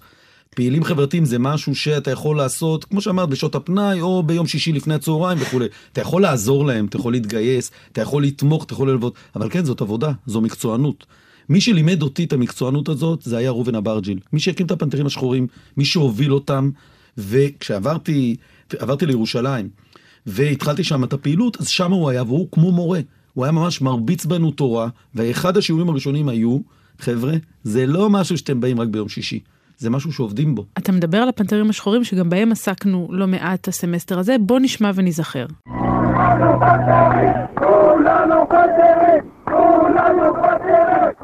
פעילים 0.51 0.85
חברתיים 0.85 1.25
זה 1.25 1.39
משהו 1.39 1.75
שאתה 1.75 2.11
יכול 2.11 2.37
לעשות, 2.37 2.85
כמו 2.85 3.01
שאמרת, 3.01 3.29
בשעות 3.29 3.55
הפנאי 3.55 4.01
או 4.01 4.23
ביום 4.23 4.47
שישי 4.47 4.73
לפני 4.73 4.95
הצהריים 4.95 5.39
וכולי. 5.41 5.67
אתה 5.93 6.01
יכול 6.01 6.23
לעזור 6.23 6.67
להם, 6.67 6.87
אתה 6.87 6.97
יכול 6.97 7.13
להתגייס, 7.13 7.71
אתה 7.93 8.01
יכול 8.01 8.25
לתמוך, 8.25 8.65
אתה 8.65 8.73
יכול 8.73 8.91
ללוות, 8.91 9.15
אבל 9.37 9.51
כן, 9.51 9.65
זאת 9.65 9.81
עבודה, 9.81 10.13
זו 10.27 10.41
מקצוענות. 10.41 11.07
מי 11.49 11.61
שלימד 11.61 12.03
אותי 12.03 12.25
את 12.25 12.33
המקצוענות 12.33 12.89
הזאת 12.89 13.23
זה 13.23 13.39
היה 13.39 13.51
ראובן 13.51 13.75
אברג'יל. 13.75 14.19
מי 14.33 14.41
שהקים 14.41 14.67
את 14.67 14.71
הפנתרים 14.71 15.07
השחורים, 15.07 15.47
מי 15.77 15.85
שהוביל 15.85 16.33
אותם, 16.33 16.71
וכשעברתי 17.19 18.37
עברתי 18.79 19.07
לירושלים 19.07 19.69
והתחלתי 20.27 20.85
שם 20.85 21.05
את 21.05 21.13
הפעילות, 21.13 21.61
אז 21.61 21.69
שם 21.69 21.93
הוא 21.93 22.11
היה, 22.11 22.23
והוא 22.23 22.49
כמו 22.53 22.73
מורה. 22.73 23.01
הוא 23.35 23.45
היה 23.45 23.53
ממש 23.53 23.81
מרביץ 23.81 24.25
בנו 24.25 24.51
תורה, 24.51 24.89
ואחד 25.15 25.57
השיעורים 25.57 25.89
הראשונים 25.89 26.29
היו, 26.29 26.59
חבר'ה, 26.99 27.33
זה 27.63 27.87
לא 27.87 28.11
משהו 28.11 28.39
שאתם 28.39 28.61
באים 28.61 28.81
רק 28.81 28.89
ביום 28.89 29.09
שישי. 29.09 29.41
זה 29.79 29.91
משהו 29.91 30.13
שעובדים 30.13 30.55
בו. 30.55 30.65
אתה 30.79 30.93
מדבר 30.93 31.19
על 31.19 31.29
הפנתרים 31.29 31.71
השחורים 31.71 32.05
שגם 32.05 32.31
בהם 32.31 32.53
עסקנו 32.53 33.09
לא 33.11 33.27
מעט 33.27 33.69
הסמסטר 33.69 34.19
הזה, 34.19 34.37
בוא 34.41 34.59
נשמע 34.61 34.91
ונזכר. 34.95 35.47
כולנו 35.65 36.61
פנתרים! 36.61 37.33
כולנו 37.55 38.47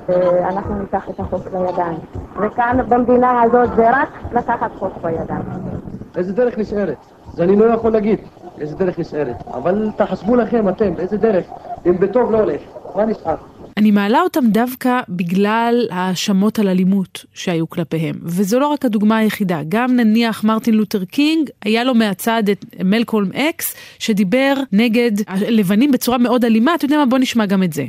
פנתרים! 0.09 0.45
אנחנו 0.45 0.75
ניקח 0.75 1.11
את 1.11 1.21
החוק 1.21 1.43
לידיים. 1.47 1.99
וכאן 2.43 2.79
במדינה 2.89 3.43
הזאת 3.43 3.69
זה 3.77 3.91
רק 3.91 4.09
לקחת 4.33 4.71
חוק 4.79 4.93
בידיים. 5.03 5.43
איזה 6.17 6.33
דרך 6.33 6.59
נשארת? 6.59 6.97
זה 7.35 7.45
אני 7.45 7.57
לא 7.57 7.65
יכול 7.65 7.93
להגיד, 7.93 8.19
איזה 8.61 8.77
דרך 8.77 8.99
נשארת. 8.99 9.37
אבל 9.55 9.91
תחשבו 9.97 10.37
לכם 10.37 10.69
אתם, 10.69 10.93
איזה 10.99 11.17
דרך. 11.19 11.47
אם 11.87 11.99
בטוב 11.99 12.33
לא 12.33 12.39
הולך, 12.39 12.61
מה 12.95 13.05
נשאר? 13.05 13.35
אני 13.79 13.91
מעלה 13.91 14.21
אותם 14.21 14.45
דווקא 14.49 15.01
בגלל 15.09 15.87
האשמות 15.91 16.59
על 16.59 16.69
אלימות 16.69 17.25
שהיו 17.33 17.69
כלפיהם. 17.69 18.15
וזו 18.23 18.59
לא 18.59 18.67
רק 18.67 18.85
הדוגמה 18.85 19.17
היחידה, 19.17 19.61
גם 19.69 19.97
נניח 19.97 20.45
מרטין 20.45 20.75
לותר 20.75 21.05
קינג, 21.05 21.51
היה 21.63 21.85
לו 21.85 21.95
מהצד 21.95 22.43
את 22.53 22.65
מלקולם 22.85 23.33
אקס, 23.33 23.77
שדיבר 23.99 24.55
נגד 24.73 25.11
הלבנים 25.27 25.93
בצורה 25.93 26.19
מאוד 26.19 26.45
אלימה, 26.45 26.75
אתה 26.75 26.85
יודע 26.85 26.97
מה? 26.97 27.07
בוא 27.07 27.19
נשמע 27.19 27.47
גם 27.47 27.63
את 27.63 27.73
זה. 27.73 27.87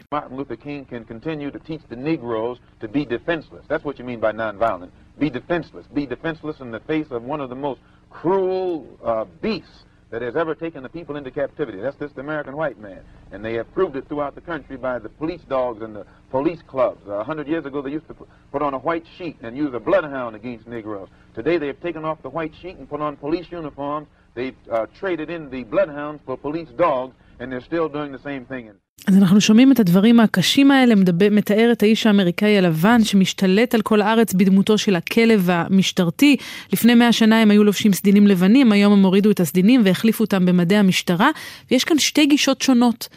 Be 5.20 5.30
defenseless. 5.30 5.86
Be 6.00 6.06
defenseless 6.06 6.58
in 6.62 6.72
the 6.72 6.84
face 6.92 7.10
of 7.12 7.22
one 7.34 7.42
of 7.42 7.50
the 7.50 7.60
most 7.68 7.82
cruel 8.10 8.86
uh, 9.04 9.26
beasts 9.44 9.84
that 10.10 10.22
has 10.22 10.36
ever 10.36 10.56
taken 10.56 10.82
the 10.84 10.90
people 10.90 11.16
into 11.16 11.30
captivity. 11.30 11.80
That's 11.80 11.96
this 11.98 12.12
American 12.18 12.56
white 12.58 12.80
man. 12.80 13.02
And 13.32 13.46
they 13.46 13.54
have 13.54 13.72
proved 13.74 13.96
it 13.96 14.08
throughout 14.08 14.36
the 14.36 14.42
country 14.42 14.76
by 14.76 14.98
the 14.98 15.10
police 15.10 15.42
dogs 15.42 15.82
and 15.82 15.96
the 15.96 16.06
police 16.32 16.62
clubs. 16.64 17.08
A 17.08 17.24
hundred 17.24 17.48
years 17.48 17.66
ago, 17.66 17.82
they 17.82 17.92
used 17.92 18.08
to 18.08 18.16
put 18.52 18.62
on 18.62 18.74
a 18.74 18.80
white 18.80 19.06
sheet 19.18 19.38
and 19.42 19.56
use 19.56 19.74
a 19.74 19.80
bloodhound 19.80 20.36
against 20.36 20.68
Negroes. 20.68 21.10
Today, 21.36 21.58
they 21.58 21.68
have 21.68 21.80
taken 21.82 22.06
off 22.06 22.22
the 22.24 22.30
white 22.30 22.54
sheet 22.60 22.78
and 22.78 22.90
put 22.90 23.02
on 23.02 23.18
police 23.18 23.52
uniforms. 23.52 24.08
They've 24.34 24.56
uh, 24.72 24.88
traded 24.98 25.30
in 25.30 25.50
the 25.50 25.64
bloodhounds 25.64 26.22
for 26.26 26.38
police 26.38 26.70
dogs, 26.70 27.16
אז 29.08 29.18
אנחנו 29.18 29.42
שומעים 29.42 29.72
את 29.72 29.80
הדברים 29.80 30.20
הקשים 30.20 30.72
האלה, 30.72 30.96
מדבר, 30.96 31.28
מתאר 31.32 31.70
את 31.72 31.84
האיש 31.84 32.08
האמריקאי 32.08 32.58
הלבן 32.58 33.04
שמשתלט 33.04 33.76
על 33.76 33.82
כל 33.82 34.02
הארץ 34.02 34.34
בדמותו 34.34 34.78
של 34.78 34.96
הכלב 34.96 35.50
המשטרתי. 35.50 36.38
לפני 36.74 36.96
מאה 36.96 37.12
שנה 37.12 37.42
הם 37.42 37.52
היו 37.52 37.64
לובשים 37.64 37.94
סדינים 37.94 38.28
לבנים, 38.28 38.72
היום 38.72 38.94
הם 38.94 39.04
הורידו 39.04 39.32
את 39.32 39.40
הסדינים 39.40 39.82
והחליפו 39.86 40.24
אותם 40.24 40.46
במדי 40.46 40.76
המשטרה, 40.76 41.30
ויש 41.72 41.84
כאן 41.84 42.00
שתי 42.00 42.26
גישות 42.26 42.62
שונות 42.62 43.08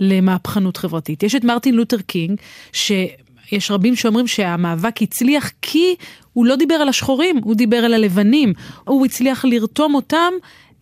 למהפכנות 0.00 0.76
חברתית. 0.76 1.22
יש 1.22 1.34
את 1.34 1.44
מרטין 1.44 1.74
לותר 1.74 2.00
קינג, 2.00 2.40
שיש 2.72 3.70
רבים 3.70 3.96
שאומרים 3.96 4.26
שהמאבק 4.26 5.02
הצליח 5.02 5.50
כי 5.62 5.94
הוא 6.32 6.46
לא 6.46 6.56
דיבר 6.56 6.74
על 6.74 6.88
השחורים, 6.88 7.40
הוא 7.44 7.54
דיבר 7.54 7.76
על 7.76 7.94
הלבנים. 7.94 8.52
הוא 8.84 9.06
הצליח 9.06 9.44
לרתום 9.44 9.94
אותם 9.94 10.32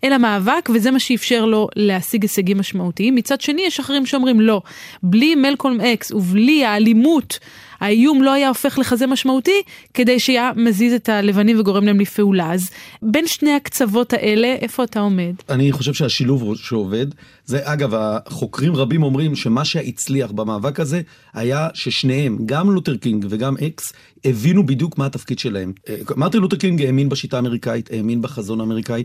אל 0.04 0.12
המאבק, 0.12 0.68
וזה 0.74 0.90
מה 0.90 0.98
שאפשר 0.98 1.44
לו 1.44 1.68
להשיג 1.76 2.22
הישגים 2.22 2.58
משמעותיים. 2.58 3.14
מצד 3.14 3.40
שני, 3.40 3.62
יש 3.62 3.80
אחרים 3.80 4.06
שאומרים 4.06 4.40
לא, 4.40 4.62
בלי 5.02 5.34
מלקולם 5.34 5.80
אקס 5.80 6.12
ובלי 6.12 6.64
האלימות, 6.64 7.38
האיום 7.80 8.22
לא 8.22 8.32
היה 8.32 8.48
הופך 8.48 8.78
לכזה 8.78 9.06
משמעותי, 9.06 9.62
כדי 9.94 10.20
שהיה 10.20 10.50
מזיז 10.56 10.92
את 10.92 11.08
הלבנים 11.08 11.60
וגורם 11.60 11.84
להם 11.84 12.00
לפעולה. 12.00 12.52
אז 12.52 12.70
בין 13.02 13.26
שני 13.26 13.52
הקצוות 13.52 14.12
האלה, 14.12 14.48
איפה 14.60 14.84
אתה 14.84 15.00
עומד? 15.00 15.34
אני 15.48 15.72
חושב 15.72 15.92
שהשילוב 15.92 16.56
שעובד, 16.56 17.06
זה 17.46 17.58
אגב, 17.62 17.94
החוקרים 17.94 18.76
רבים 18.76 19.02
אומרים 19.02 19.36
שמה 19.36 19.64
שהצליח 19.64 20.30
במאבק 20.30 20.80
הזה, 20.80 21.00
היה 21.34 21.68
ששניהם, 21.74 22.38
גם 22.46 22.70
לותר 22.70 22.96
קינג 22.96 23.26
וגם 23.28 23.54
אקס, 23.66 23.92
הבינו 24.24 24.66
בדיוק 24.66 24.98
מה 24.98 25.06
התפקיד 25.06 25.38
שלהם. 25.38 25.72
מרטין 26.16 26.40
לותר 26.40 26.56
קינג 26.56 26.82
האמין 26.82 27.08
בשיטה 27.08 27.36
האמריקאית, 27.36 27.90
האמין 27.92 28.22
בחזון 28.22 28.60
האמריקאי, 28.60 29.02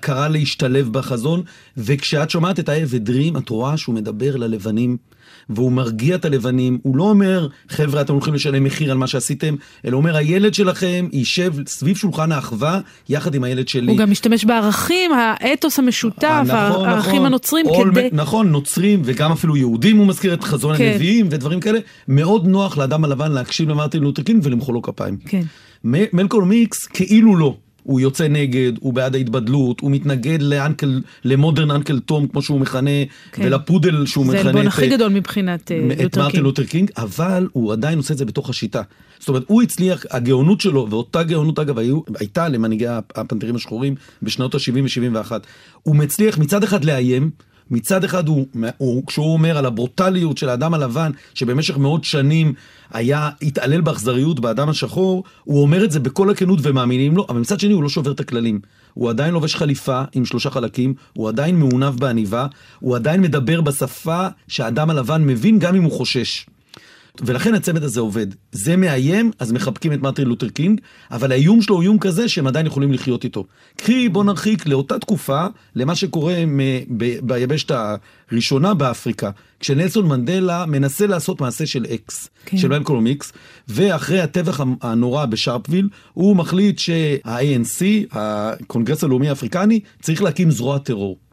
קרא 0.00 0.28
להשתלב 0.28 0.92
בחזון, 0.92 1.42
וכשאת 1.76 2.30
שומעת 2.30 2.58
את 2.60 2.68
ה 2.68 2.75
I 2.75 2.82
have 2.82 3.10
a 3.10 3.14
dream, 3.14 3.36
את 3.36 3.48
רואה 3.48 3.76
שהוא 3.76 3.94
מדבר 3.94 4.36
ללבנים. 4.36 4.96
והוא 5.50 5.72
מרגיע 5.72 6.14
את 6.14 6.24
הלבנים, 6.24 6.78
הוא 6.82 6.96
לא 6.96 7.02
אומר, 7.02 7.48
חבר'ה, 7.68 8.00
אתם 8.00 8.12
הולכים 8.12 8.34
לשלם 8.34 8.64
מחיר 8.64 8.90
על 8.90 8.96
מה 8.98 9.06
שעשיתם, 9.06 9.54
אלא 9.84 9.96
אומר, 9.96 10.16
הילד 10.16 10.54
שלכם 10.54 11.08
יישב 11.12 11.52
סביב 11.66 11.96
שולחן 11.96 12.32
האחווה, 12.32 12.80
יחד 13.08 13.34
עם 13.34 13.44
הילד 13.44 13.68
שלי. 13.68 13.90
הוא 13.92 13.98
גם 13.98 14.10
משתמש 14.10 14.44
בערכים, 14.44 15.10
האתוס 15.12 15.78
המשותף, 15.78 16.42
נכון, 16.46 16.86
הערכים 16.88 17.14
נכון. 17.14 17.26
הנוצרים, 17.26 17.66
all, 17.66 17.90
כדי... 17.90 18.08
נכון, 18.12 18.48
נוצרים, 18.48 19.02
וגם 19.04 19.32
אפילו 19.32 19.56
יהודים, 19.56 19.96
הוא 19.96 20.06
מזכיר 20.06 20.34
את 20.34 20.44
חזון 20.44 20.76
כן. 20.76 20.84
הנביאים 20.84 21.26
ודברים 21.30 21.60
כאלה. 21.60 21.78
מאוד 22.08 22.46
נוח 22.46 22.78
לאדם 22.78 23.04
הלבן 23.04 23.32
להקשיב 23.32 23.68
למרטין 23.68 24.02
לותר 24.02 24.22
קינג 24.22 24.40
ולמחוא 24.44 24.74
לו 24.74 24.82
כפיים. 24.82 25.16
כן. 25.28 25.42
מ- 25.84 26.16
מלקולם 26.16 26.52
איקס 26.52 26.86
כאילו 26.86 27.36
לא. 27.36 27.56
הוא 27.88 28.00
יוצא 28.00 28.28
נגד, 28.28 28.72
הוא 28.80 28.92
בעד 28.92 29.14
ההתבדלות, 29.14 29.80
הוא 29.80 29.90
מתנגד 29.90 30.42
ל 30.42 30.50
uncle, 30.50 31.00
ל 31.24 31.31
modern 31.31 31.70
Uncle 31.70 31.98
Tom, 32.00 32.28
כמו 32.28 32.42
שהוא 32.42 32.60
מכנה, 32.60 32.90
כן. 33.32 33.42
ולפודל 33.46 34.06
שהוא 34.06 34.26
זה 34.26 34.30
מכנה 34.30 34.42
העלבון 34.44 34.62
את, 34.62 34.66
הכי 34.66 34.88
גדול 34.88 35.12
מבחינת 35.12 35.72
אה, 35.72 35.76
את 35.76 36.02
לותר 36.02 36.20
מרטין 36.20 36.30
קינג. 36.30 36.44
לותר 36.44 36.64
קינג, 36.64 36.90
אבל 36.96 37.48
הוא 37.52 37.72
עדיין 37.72 37.98
עושה 37.98 38.14
את 38.14 38.18
זה 38.18 38.24
בתוך 38.24 38.50
השיטה. 38.50 38.82
זאת 39.18 39.28
אומרת, 39.28 39.42
הוא 39.46 39.62
הצליח, 39.62 40.04
הגאונות 40.10 40.60
שלו, 40.60 40.86
ואותה 40.90 41.22
גאונות 41.22 41.58
אגב 41.58 41.78
היו, 41.78 42.00
הייתה 42.18 42.48
למנהיגי 42.48 42.86
הפנתרים 42.88 43.56
השחורים 43.56 43.94
בשנות 44.22 44.54
ה-70 44.54 45.00
ו-71. 45.00 45.32
הוא 45.82 45.96
מצליח 45.96 46.38
מצד 46.38 46.62
אחד 46.62 46.84
לאיים, 46.84 47.30
מצד 47.70 48.04
אחד 48.04 48.28
הוא, 48.28 48.46
הוא, 48.76 49.06
כשהוא 49.06 49.32
אומר 49.32 49.58
על 49.58 49.66
הברוטליות 49.66 50.38
של 50.38 50.48
האדם 50.48 50.74
הלבן, 50.74 51.10
שבמשך 51.34 51.76
מאות 51.76 52.04
שנים 52.04 52.52
היה, 52.90 53.30
התעלל 53.42 53.80
באכזריות 53.80 54.40
באדם 54.40 54.68
השחור, 54.68 55.24
הוא 55.44 55.62
אומר 55.62 55.84
את 55.84 55.90
זה 55.90 56.00
בכל 56.00 56.30
הכנות 56.30 56.58
ומאמינים 56.62 57.16
לו, 57.16 57.26
אבל 57.28 57.40
מצד 57.40 57.60
שני 57.60 57.72
הוא 57.72 57.82
לא 57.82 57.88
שובר 57.88 58.12
את 58.12 58.20
הכללים. 58.20 58.60
הוא 58.94 59.10
עדיין 59.10 59.34
לובש 59.34 59.54
חליפה 59.54 60.02
עם 60.12 60.24
שלושה 60.24 60.50
חלקים, 60.50 60.94
הוא 61.12 61.28
עדיין 61.28 61.58
מעונב 61.58 61.96
בעניבה, 62.00 62.46
הוא 62.80 62.96
עדיין 62.96 63.20
מדבר 63.20 63.60
בשפה 63.60 64.26
שהאדם 64.48 64.90
הלבן 64.90 65.24
מבין 65.26 65.58
גם 65.58 65.74
אם 65.74 65.82
הוא 65.82 65.92
חושש. 65.92 66.46
ולכן 67.22 67.54
הצמד 67.54 67.82
הזה 67.82 68.00
עובד. 68.00 68.26
זה 68.52 68.76
מאיים, 68.76 69.30
אז 69.38 69.52
מחבקים 69.52 69.92
את 69.92 70.02
מרטין 70.02 70.28
לותר 70.28 70.48
קינג, 70.48 70.80
אבל 71.10 71.32
האיום 71.32 71.62
שלו 71.62 71.74
הוא 71.74 71.82
איום 71.82 71.98
כזה 71.98 72.28
שהם 72.28 72.46
עדיין 72.46 72.66
יכולים 72.66 72.92
לחיות 72.92 73.24
איתו. 73.24 73.44
קחי, 73.76 74.08
בוא 74.08 74.24
נרחיק 74.24 74.66
לאותה 74.66 74.98
תקופה, 74.98 75.46
למה 75.74 75.94
שקורה 75.94 76.34
ב- 76.96 77.18
ביבשת 77.22 77.72
הראשונה 78.30 78.74
באפריקה, 78.74 79.30
כשנלסון 79.60 80.06
מנדלה 80.06 80.66
מנסה 80.66 81.06
לעשות 81.06 81.40
מעשה 81.40 81.66
של 81.66 81.86
אקס, 81.94 82.28
כן. 82.46 82.56
של 82.56 82.68
מלקולום 82.68 83.06
איקס, 83.06 83.32
ואחרי 83.68 84.20
הטבח 84.20 84.60
הנורא 84.82 85.26
בשרפוויל, 85.26 85.88
הוא 86.12 86.36
מחליט 86.36 86.78
שה-ANC, 86.78 87.82
הקונגרס 88.12 89.04
הלאומי 89.04 89.28
האפריקני, 89.28 89.80
צריך 90.02 90.22
להקים 90.22 90.50
זרוע 90.50 90.78
טרור. 90.78 91.27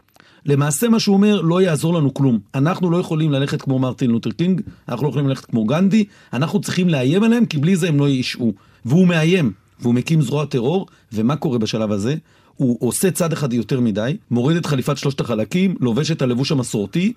למעשה 0.45 0.89
מה 0.89 0.99
שהוא 0.99 1.15
אומר, 1.15 1.41
לא 1.41 1.61
יעזור 1.61 1.93
לנו 1.93 2.13
כלום. 2.13 2.39
אנחנו 2.55 2.91
לא 2.91 2.97
יכולים 2.97 3.31
ללכת 3.31 3.61
כמו 3.61 3.79
מרטין 3.79 4.11
לותר 4.11 4.31
קינג, 4.31 4.61
אנחנו 4.89 5.05
לא 5.05 5.09
יכולים 5.09 5.27
ללכת 5.27 5.45
כמו 5.45 5.65
גנדי, 5.65 6.05
אנחנו 6.33 6.61
צריכים 6.61 6.89
לאיים 6.89 7.23
עליהם, 7.23 7.45
כי 7.45 7.57
בלי 7.57 7.75
זה 7.75 7.87
הם 7.87 7.99
לא 7.99 8.09
ישעו. 8.09 8.53
והוא 8.85 9.07
מאיים, 9.07 9.51
והוא 9.79 9.93
מקים 9.93 10.21
זרוע 10.21 10.45
טרור, 10.45 10.87
ומה 11.13 11.35
קורה 11.35 11.57
בשלב 11.57 11.91
הזה? 11.91 12.15
הוא 12.55 12.77
עושה 12.79 13.11
צעד 13.11 13.33
אחד 13.33 13.53
יותר 13.53 13.79
מדי, 13.79 14.17
מוריד 14.31 14.57
את 14.57 14.65
חליפת 14.65 14.97
שלושת 14.97 15.19
החלקים, 15.19 15.75
לובש 15.79 16.11
את 16.11 16.21
הלבוש 16.21 16.51
המסורתי, 16.51 17.13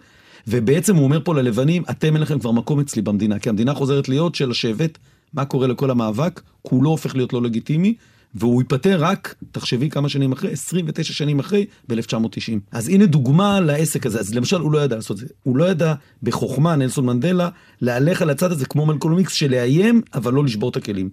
ובעצם 0.48 0.96
הוא 0.96 1.04
אומר 1.04 1.20
פה 1.24 1.34
ללבנים, 1.34 1.82
אתם 1.90 2.14
אין 2.14 2.22
לכם 2.22 2.38
כבר 2.38 2.50
מקום 2.50 2.80
אצלי 2.80 3.02
במדינה, 3.02 3.38
כי 3.38 3.48
המדינה 3.48 3.74
חוזרת 3.74 4.08
להיות 4.08 4.34
של 4.34 4.50
השבט, 4.50 4.98
מה 5.34 5.44
קורה 5.44 5.66
לכל 5.66 5.90
המאבק? 5.90 6.40
כולו 6.62 6.90
הופך 6.90 7.16
להיות 7.16 7.32
לא 7.32 7.42
לגיטימי, 7.42 7.94
והוא 8.34 8.62
ייפטר 8.62 8.98
רק, 9.00 9.34
תחשבי 9.52 9.90
כמה 9.90 10.08
שנים 10.08 10.32
אחרי, 10.32 10.52
29 10.52 11.12
שנים 11.12 11.38
אחרי, 11.38 11.66
ב-1990. 11.88 12.58
אז 12.72 12.88
הנה 12.88 13.06
דוגמה 13.06 13.60
לעסק 13.60 14.06
הזה. 14.06 14.20
אז 14.20 14.34
למשל, 14.34 14.60
הוא 14.60 14.72
לא 14.72 14.78
ידע 14.78 14.96
לעשות 14.96 15.16
את 15.16 15.20
זה. 15.20 15.34
הוא 15.42 15.56
לא 15.56 15.64
ידע 15.64 15.94
בחוכמה, 16.22 16.76
נלסון 16.76 17.06
מנדלה, 17.06 17.48
להלך 17.80 18.22
על 18.22 18.30
הצד 18.30 18.52
הזה 18.52 18.66
כמו 18.66 18.86
מלקולם 18.86 19.18
איקס, 19.18 19.32
של 19.32 19.50
לאיים, 19.50 20.02
אבל 20.14 20.32
לא 20.32 20.44
לשבור 20.44 20.70
את 20.70 20.76
הכלים. 20.76 21.10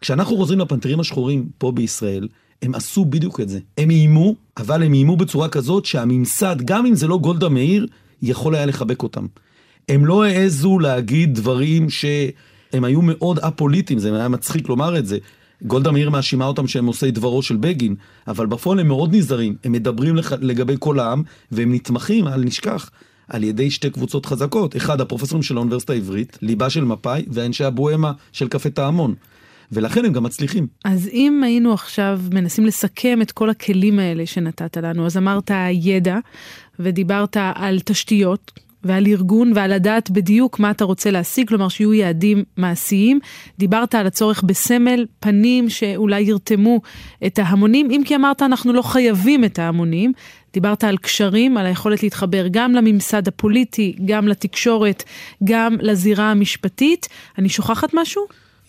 כשאנחנו 0.00 0.36
חוזרים 0.36 0.58
לפנתרים 0.58 1.00
השחורים 1.00 1.48
פה 1.58 1.72
בישראל, 1.72 2.28
הם 2.62 2.74
עשו 2.74 3.04
בדיוק 3.04 3.40
את 3.40 3.48
זה. 3.48 3.58
הם 3.78 3.90
איימו, 3.90 4.34
אבל 4.56 4.82
הם 4.82 4.92
איימו 4.92 5.16
בצורה 5.16 5.48
כזאת 5.48 5.84
שהממסד, 5.84 6.56
גם 6.64 6.86
אם 6.86 6.94
זה 6.94 7.06
לא 7.06 7.18
גולדה 7.18 7.48
מאיר, 7.48 7.86
יכול 8.22 8.54
היה 8.54 8.66
לחבק 8.66 9.02
אותם. 9.02 9.26
הם 9.88 10.06
לא 10.06 10.24
העזו 10.24 10.78
להגיד 10.78 11.34
דברים 11.34 11.90
שהם 11.90 12.84
היו 12.84 13.02
מאוד 13.02 13.38
א-פוליטיים, 13.38 13.98
זה 13.98 14.16
היה 14.16 14.28
מצחיק 14.28 14.68
לומר 14.68 14.98
את 14.98 15.06
זה. 15.06 15.18
גולדה 15.62 15.90
מאיר 15.90 16.10
מאשימה 16.10 16.44
אותם 16.44 16.66
שהם 16.66 16.86
עושי 16.86 17.10
דברו 17.10 17.42
של 17.42 17.56
בגין, 17.56 17.94
אבל 18.28 18.46
בפועל 18.46 18.80
הם 18.80 18.88
מאוד 18.88 19.14
נזהרים, 19.14 19.56
הם 19.64 19.72
מדברים 19.72 20.16
לח... 20.16 20.32
לגבי 20.32 20.74
כל 20.78 21.00
העם, 21.00 21.22
והם 21.52 21.74
נתמכים, 21.74 22.28
אל 22.28 22.44
נשכח, 22.44 22.90
על 23.28 23.44
ידי 23.44 23.70
שתי 23.70 23.90
קבוצות 23.90 24.26
חזקות. 24.26 24.76
אחד, 24.76 25.00
הפרופסורים 25.00 25.42
של 25.42 25.56
האוניברסיטה 25.56 25.92
העברית, 25.92 26.38
ליבה 26.42 26.70
של 26.70 26.84
מפא"י, 26.84 27.24
ואנשי 27.32 27.64
הבוהמה 27.64 28.12
של 28.32 28.48
קפה 28.48 28.70
טעמון. 28.70 29.14
ולכן 29.72 30.04
הם 30.04 30.12
גם 30.12 30.22
מצליחים. 30.22 30.66
אז 30.84 31.08
אם 31.12 31.42
היינו 31.44 31.72
עכשיו 31.72 32.20
מנסים 32.32 32.66
לסכם 32.66 33.22
את 33.22 33.32
כל 33.32 33.50
הכלים 33.50 33.98
האלה 33.98 34.26
שנתת 34.26 34.76
לנו, 34.76 35.06
אז 35.06 35.16
אמרת 35.16 35.50
ידע, 35.72 36.18
ודיברת 36.78 37.36
על 37.54 37.80
תשתיות, 37.84 38.52
ועל 38.84 39.06
ארגון 39.06 39.52
ועל 39.54 39.74
לדעת 39.74 40.10
בדיוק 40.10 40.58
מה 40.58 40.70
אתה 40.70 40.84
רוצה 40.84 41.10
להשיג, 41.10 41.48
כלומר 41.48 41.68
שיהיו 41.68 41.94
יעדים 41.94 42.44
מעשיים. 42.56 43.20
דיברת 43.58 43.94
על 43.94 44.06
הצורך 44.06 44.42
בסמל, 44.42 45.06
פנים 45.20 45.70
שאולי 45.70 46.20
ירתמו 46.20 46.80
את 47.26 47.38
ההמונים, 47.38 47.90
אם 47.90 48.02
כי 48.04 48.16
אמרת 48.16 48.42
אנחנו 48.42 48.72
לא 48.72 48.82
חייבים 48.82 49.44
את 49.44 49.58
ההמונים. 49.58 50.12
דיברת 50.52 50.84
על 50.84 50.96
קשרים, 50.96 51.56
על 51.56 51.66
היכולת 51.66 52.02
להתחבר 52.02 52.46
גם 52.50 52.72
לממסד 52.72 53.28
הפוליטי, 53.28 53.96
גם 54.04 54.28
לתקשורת, 54.28 55.04
גם 55.44 55.76
לזירה 55.80 56.30
המשפטית. 56.30 57.08
אני 57.38 57.48
שוכחת 57.48 57.94
משהו? 57.94 58.22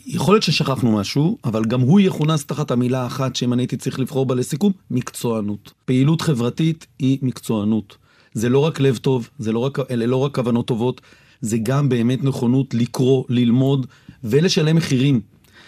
יכול 0.05 0.33
להיות 0.33 0.43
ששכחנו 0.43 0.91
משהו, 0.91 1.37
אבל 1.43 1.65
גם 1.65 1.81
הוא 1.81 1.99
יכונס 1.99 2.45
תחת 2.45 2.71
המילה 2.71 3.03
האחת 3.03 3.35
שאם 3.35 3.53
אני 3.53 3.61
הייתי 3.61 3.77
צריך 3.77 3.99
לבחור 3.99 4.25
בה 4.25 4.35
לסיכום, 4.35 4.71
מקצוענות. 4.91 5.73
פעילות 5.85 6.21
חברתית 6.21 6.87
היא 6.99 7.17
מקצוענות. 7.21 7.97
זה 8.39 8.49
לא 8.49 8.59
רק 8.59 8.79
לב 8.79 8.97
טוב, 8.97 9.29
זה 9.39 9.51
לא 9.51 9.59
רק, 9.59 9.79
אלה 9.91 10.05
לא 10.05 10.15
רק 10.15 10.35
כוונות 10.35 10.67
טובות, 10.67 11.01
זה 11.41 11.57
גם 11.57 11.89
באמת 11.89 12.23
נכונות 12.23 12.73
לקרוא, 12.73 13.23
ללמוד 13.29 13.85
ולשלם 14.23 14.75
מחירים. 14.75 15.21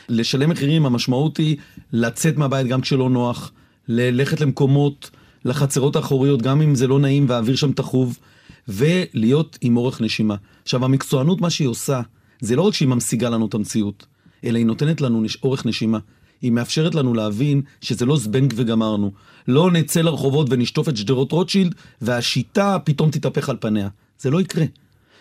לשלם 0.10 0.50
מחירים, 0.50 0.86
המשמעות 0.86 1.38
היא 1.38 1.58
לצאת 1.94 2.38
מהבית 2.38 2.68
גם 2.68 2.82
כשלא 2.82 3.10
נוח, 3.10 3.52
ללכת 3.88 4.42
למקומות, 4.42 5.10
לחצרות 5.46 5.96
האחוריות, 5.96 6.42
גם 6.42 6.62
אם 6.62 6.76
זה 6.76 6.88
לא 6.88 7.00
נעים 7.00 7.26
והאוויר 7.30 7.56
שם 7.56 7.72
תחוב, 7.72 8.20
ולהיות 8.68 9.58
עם 9.62 9.78
אורך 9.78 10.02
נשימה. 10.02 10.36
עכשיו, 10.64 10.86
המקצוענות, 10.86 11.42
מה 11.42 11.50
שהיא 11.50 11.68
עושה, 11.68 12.02
זה 12.42 12.56
לא 12.56 12.62
רק 12.62 12.74
שהיא 12.74 12.88
ממשיגה 12.88 13.30
לנו 13.30 13.46
את 13.46 13.54
המציאות, 13.54 14.06
אלא 14.44 14.58
היא 14.58 14.66
נותנת 14.66 15.02
לנו. 15.02 15.24
אורך 15.44 15.66
נשימה. 15.66 16.00
היא 16.42 16.52
מאפשרת 16.52 16.96
לנו 16.96 17.14
להבין 17.14 17.62
שזה 17.82 18.06
לא 18.06 18.18
זבנג 18.18 18.54
וגמרנו. 18.56 19.12
לא 19.48 19.72
נצא 19.72 20.02
לרחובות 20.02 20.48
ונשטוף 20.50 20.90
את 20.90 20.98
שדרות 20.98 21.32
רוטשילד, 21.32 21.76
והשיטה 22.02 22.78
פתאום 22.84 23.12
תתהפך 23.12 23.50
על 23.50 23.58
פניה. 23.60 23.88
זה 24.20 24.30
לא 24.30 24.42
יקרה. 24.42 24.66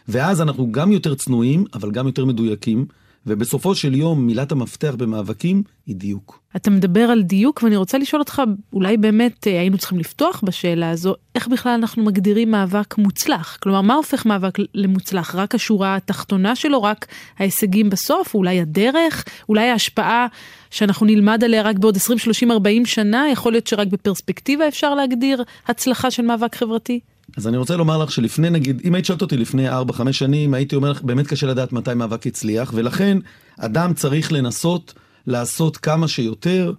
ואז 0.08 0.40
אנחנו 0.40 0.72
גם 0.72 0.92
יותר 0.92 1.14
צנועים, 1.14 1.64
אבל 1.74 1.90
גם 1.90 2.06
יותר 2.06 2.24
מדויקים, 2.24 2.86
ובסופו 3.26 3.74
של 3.74 3.94
יום 3.94 4.26
מילת 4.26 4.52
המפתח 4.52 4.94
במאבקים 4.98 5.62
היא 5.86 5.96
דיוק. 5.96 6.40
אתה 6.56 6.70
מדבר 6.70 7.00
על 7.00 7.22
דיוק 7.22 7.62
ואני 7.62 7.76
רוצה 7.76 7.98
לשאול 7.98 8.20
אותך, 8.20 8.42
אולי 8.72 8.96
באמת 8.96 9.46
אה, 9.46 9.60
היינו 9.60 9.78
צריכים 9.78 9.98
לפתוח 9.98 10.40
בשאלה 10.44 10.90
הזו, 10.90 11.14
איך 11.34 11.48
בכלל 11.48 11.72
אנחנו 11.72 12.04
מגדירים 12.04 12.50
מאבק 12.50 12.98
מוצלח? 12.98 13.58
כלומר, 13.62 13.80
מה 13.80 13.94
הופך 13.94 14.26
מאבק 14.26 14.58
למוצלח? 14.74 15.34
רק 15.34 15.54
השורה 15.54 15.96
התחתונה 15.96 16.56
שלו, 16.56 16.82
רק 16.82 17.06
ההישגים 17.38 17.90
בסוף, 17.90 18.34
אולי 18.34 18.60
הדרך, 18.60 19.24
אולי 19.48 19.68
ההשפעה 19.68 20.26
שאנחנו 20.70 21.06
נלמד 21.06 21.44
עליה 21.44 21.62
רק 21.62 21.78
בעוד 21.78 21.96
20, 21.96 22.18
30, 22.18 22.50
40 22.50 22.86
שנה, 22.86 23.26
יכול 23.32 23.52
להיות 23.52 23.66
שרק 23.66 23.88
בפרספקטיבה 23.88 24.68
אפשר 24.68 24.94
להגדיר 24.94 25.44
הצלחה 25.68 26.10
של 26.10 26.22
מאבק 26.22 26.54
חברתי? 26.54 27.00
אז 27.36 27.48
אני 27.48 27.56
רוצה 27.56 27.76
לומר 27.76 27.98
לך 27.98 28.12
שלפני 28.12 28.50
נגיד, 28.50 28.82
אם 28.84 28.94
היית 28.94 29.04
שואלת 29.04 29.22
אותי 29.22 29.36
לפני 29.36 29.70
4-5 29.70 29.72
שנים, 30.12 30.54
הייתי 30.54 30.76
אומר 30.76 30.90
לך, 30.90 31.02
באמת 31.02 31.26
קשה 31.26 31.46
לדעת 31.46 31.72
מתי 31.72 31.94
מאבק 31.94 32.26
הצליח, 32.26 32.72
ולכן 32.74 33.18
אדם 33.58 33.94
צריך 33.94 34.32
לנסות 34.32 34.94
לעשות 35.26 35.76
כמה 35.76 36.08
שיותר, 36.08 36.72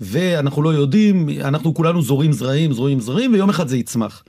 ואנחנו 0.00 0.62
לא 0.62 0.74
יודעים, 0.74 1.28
אנחנו 1.40 1.74
כולנו 1.74 2.02
זורים 2.02 2.32
זרעים, 2.32 2.72
זורים 2.72 3.00
זרעים, 3.00 3.32
ויום 3.32 3.50
אחד 3.50 3.68
זה 3.68 3.76
יצמח. 3.76 4.22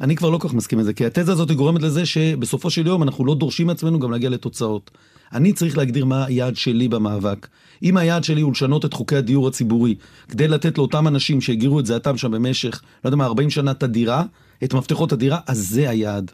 אני 0.00 0.16
כבר 0.16 0.30
לא 0.30 0.38
כל 0.38 0.48
כך 0.48 0.54
מסכים 0.54 0.78
עם 0.78 0.84
זה, 0.84 0.92
כי 0.92 1.06
התזה 1.06 1.32
הזאת 1.32 1.50
גורמת 1.50 1.82
לזה 1.82 2.06
שבסופו 2.06 2.70
של 2.70 2.86
יום 2.86 3.02
אנחנו 3.02 3.24
לא 3.24 3.34
דורשים 3.34 3.66
מעצמנו 3.66 3.98
גם 3.98 4.10
להגיע 4.10 4.30
לתוצאות. 4.30 4.90
אני 5.34 5.52
צריך 5.52 5.78
להגדיר 5.78 6.04
מה 6.04 6.24
היעד 6.24 6.56
שלי 6.56 6.88
במאבק. 6.88 7.46
אם 7.82 7.96
היעד 7.96 8.24
שלי 8.24 8.40
הוא 8.40 8.52
לשנות 8.52 8.84
את 8.84 8.94
חוקי 8.94 9.16
הדיור 9.16 9.48
הציבורי, 9.48 9.94
כדי 10.28 10.48
לתת 10.48 10.78
לאותם 10.78 11.08
אנשים 11.08 11.40
שהגירו 11.40 11.80
את 11.80 11.86
זעתם 11.86 12.16
שם 12.16 12.30
במשך, 12.30 12.82
לא 13.04 13.08
יודע 13.08 13.16
מה, 13.16 13.24
40 13.24 13.50
שנה 13.50 13.70
את 13.70 13.82
הדירה, 13.82 14.24
את 14.64 14.74
מפתחות 14.74 15.12
הדירה, 15.12 15.38
אז 15.46 15.68
זה 15.68 15.90
היעד. 15.90 16.30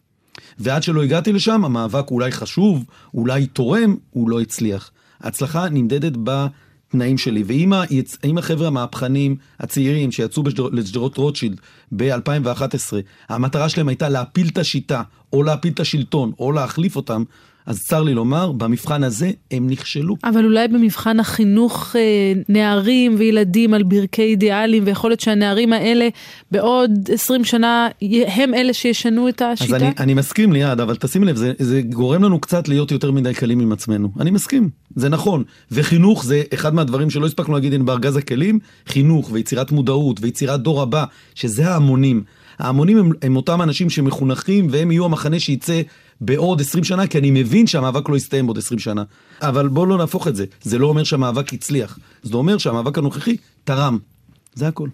ועד 0.58 0.82
שלא 0.82 1.02
הגעתי 1.02 1.32
לשם, 1.32 1.64
המאבק 1.64 2.10
אולי 2.10 2.32
חשוב, 2.32 2.84
אולי 3.14 3.46
תורם, 3.46 3.96
הוא 4.10 4.30
לא 4.30 4.40
הצליח. 4.40 4.90
ההצלחה 5.20 5.68
נמדדת 5.68 6.12
בתנאים 6.22 7.18
שלי. 7.18 7.42
ואם 7.46 8.38
החבר'ה 8.38 8.66
המהפכנים 8.66 9.36
הצעירים 9.60 10.12
שיצאו 10.12 10.42
לשדרות 10.72 11.16
רוטשילד 11.16 11.60
ב-2011, 11.96 12.94
המטרה 13.28 13.68
שלהם 13.68 13.88
הייתה 13.88 14.08
להפיל 14.08 14.48
את 14.48 14.58
השיטה, 14.58 15.02
או 15.32 15.42
להפיל 15.42 15.72
את 15.72 15.80
השלטון, 15.80 16.32
או 16.38 16.52
להחליף 16.52 16.96
אותם, 16.96 17.22
אז 17.68 17.82
צר 17.82 18.02
לי 18.02 18.14
לומר, 18.14 18.52
במבחן 18.52 19.02
הזה 19.02 19.30
הם 19.50 19.70
נכשלו. 19.70 20.16
אבל 20.24 20.44
אולי 20.44 20.68
במבחן 20.68 21.20
החינוך 21.20 21.96
אה, 21.96 22.32
נערים 22.48 23.14
וילדים 23.18 23.74
על 23.74 23.82
ברכי 23.82 24.22
אידיאלים, 24.22 24.82
ויכול 24.86 25.10
להיות 25.10 25.20
שהנערים 25.20 25.72
האלה 25.72 26.08
בעוד 26.50 26.90
20 27.12 27.44
שנה 27.44 27.88
הם 28.26 28.54
אלה 28.54 28.72
שישנו 28.72 29.28
את 29.28 29.42
השיטה? 29.42 29.76
אז 29.76 29.82
אני, 29.82 29.92
אני 29.98 30.14
מסכים 30.14 30.52
ליעד, 30.52 30.80
אבל 30.80 30.96
תשימי 30.96 31.26
לב, 31.26 31.36
זה, 31.36 31.52
זה 31.58 31.82
גורם 31.82 32.24
לנו 32.24 32.40
קצת 32.40 32.68
להיות 32.68 32.90
יותר 32.92 33.10
מדי 33.10 33.34
קלים 33.34 33.60
עם 33.60 33.72
עצמנו. 33.72 34.08
אני 34.20 34.30
מסכים, 34.30 34.70
זה 34.96 35.08
נכון. 35.08 35.44
וחינוך 35.70 36.24
זה 36.24 36.42
אחד 36.54 36.74
מהדברים 36.74 37.10
שלא 37.10 37.26
הספקנו 37.26 37.54
להגיד 37.54 37.72
הנה 37.72 37.84
בארגז 37.84 38.16
הכלים, 38.16 38.58
חינוך 38.86 39.30
ויצירת 39.32 39.72
מודעות 39.72 40.20
ויצירת 40.20 40.60
דור 40.60 40.82
הבא, 40.82 41.04
שזה 41.34 41.70
ההמונים. 41.70 42.22
ההמונים 42.58 42.98
הם, 42.98 43.10
הם 43.22 43.36
אותם 43.36 43.62
אנשים 43.62 43.90
שמחונכים 43.90 44.66
והם 44.70 44.90
יהיו 44.90 45.04
המחנה 45.04 45.40
שייצא 45.40 45.80
בעוד 46.20 46.60
20 46.60 46.84
שנה, 46.84 47.06
כי 47.06 47.18
אני 47.18 47.30
מבין 47.30 47.66
שהמאבק 47.66 48.08
לא 48.08 48.16
יסתיים 48.16 48.46
בעוד 48.46 48.58
20 48.58 48.78
שנה. 48.78 49.02
אבל 49.42 49.68
בואו 49.68 49.86
לא 49.86 49.98
נהפוך 49.98 50.28
את 50.28 50.36
זה. 50.36 50.44
זה 50.62 50.78
לא 50.78 50.86
אומר 50.86 51.04
שהמאבק 51.04 51.52
הצליח. 51.52 51.98
זה 52.22 52.36
אומר 52.36 52.58
שהמאבק 52.58 52.98
הנוכחי 52.98 53.36
תרם. 53.64 53.98
זה 54.54 54.68
הכל. 54.68 54.88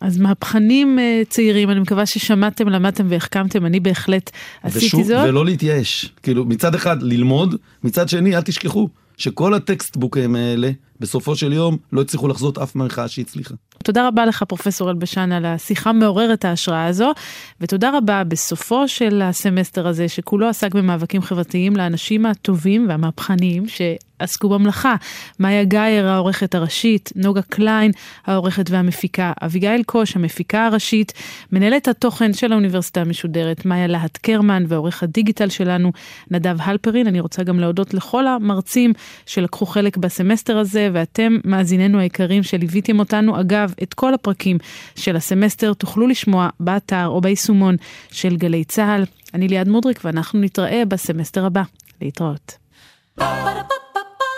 אז 0.00 0.18
מהפכנים 0.18 0.98
uh, 0.98 1.28
צעירים, 1.28 1.70
אני 1.70 1.80
מקווה 1.80 2.06
ששמעתם, 2.06 2.68
למדתם 2.68 3.06
והחכמתם, 3.08 3.66
אני 3.66 3.80
בהחלט 3.80 4.30
עשיתי 4.62 4.86
ושוב, 4.86 5.02
זאת. 5.02 5.28
ולא 5.28 5.44
להתייאש. 5.44 6.12
כאילו, 6.22 6.44
מצד 6.44 6.74
אחד 6.74 7.02
ללמוד, 7.02 7.54
מצד 7.84 8.08
שני, 8.08 8.36
אל 8.36 8.40
תשכחו 8.40 8.88
שכל 9.16 9.54
הטקסטבוקים 9.54 10.34
האלה, 10.34 10.70
בסופו 11.00 11.36
של 11.36 11.52
יום, 11.52 11.76
לא 11.92 12.00
הצליחו 12.00 12.28
לחזות 12.28 12.58
אף 12.58 12.74
מחאה 12.74 13.08
שהצליחה. 13.08 13.54
תודה 13.84 14.08
רבה 14.08 14.26
לך, 14.26 14.42
פרופסור 14.42 14.90
אלבשן, 14.90 15.32
על 15.32 15.44
השיחה 15.44 15.92
מעוררת 15.92 16.44
ההשראה 16.44 16.86
הזו, 16.86 17.12
ותודה 17.60 17.90
רבה 17.98 18.24
בסופו 18.24 18.88
של 18.88 19.22
הסמסטר 19.24 19.86
הזה, 19.86 20.08
שכולו 20.08 20.48
עסק 20.48 20.74
במאבקים 20.74 21.22
חברתיים 21.22 21.76
לאנשים 21.76 22.26
הטובים 22.26 22.86
והמהפכניים, 22.88 23.68
ש... 23.68 23.80
עסקו 24.20 24.48
במלאכה. 24.48 24.94
מאיה 25.40 25.64
גאייר 25.64 26.08
העורכת 26.08 26.54
הראשית, 26.54 27.12
נוגה 27.16 27.42
קליין 27.42 27.92
העורכת 28.26 28.70
והמפיקה, 28.70 29.32
אביגיל 29.42 29.82
קוש 29.82 30.16
המפיקה 30.16 30.66
הראשית, 30.66 31.12
מנהלת 31.52 31.88
התוכן 31.88 32.32
של 32.32 32.52
האוניברסיטה 32.52 33.00
המשודרת, 33.00 33.64
מאיה 33.64 33.86
להט 33.86 34.16
קרמן 34.16 34.64
ועורך 34.68 35.02
הדיגיטל 35.02 35.48
שלנו, 35.48 35.92
נדב 36.30 36.56
הלפרין. 36.60 37.06
אני 37.06 37.20
רוצה 37.20 37.42
גם 37.42 37.60
להודות 37.60 37.94
לכל 37.94 38.26
המרצים 38.26 38.92
שלקחו 39.26 39.66
חלק 39.66 39.96
בסמסטר 39.96 40.58
הזה, 40.58 40.90
ואתם, 40.92 41.36
מאזיננו 41.44 41.98
היקרים 41.98 42.42
שליוויתם 42.42 42.98
אותנו. 42.98 43.40
אגב, 43.40 43.69
את 43.82 43.94
כל 43.94 44.14
הפרקים 44.14 44.58
של 44.96 45.16
הסמסטר 45.16 45.72
תוכלו 45.72 46.06
לשמוע 46.06 46.48
באתר 46.60 47.06
או 47.06 47.20
ביישומון 47.20 47.76
של 48.10 48.36
גלי 48.36 48.64
צה"ל. 48.64 49.04
אני 49.34 49.48
ליעד 49.48 49.68
מודריק 49.68 50.00
ואנחנו 50.04 50.40
נתראה 50.40 50.82
בסמסטר 50.88 51.46
הבא. 51.46 51.62
להתראות. 52.00 52.56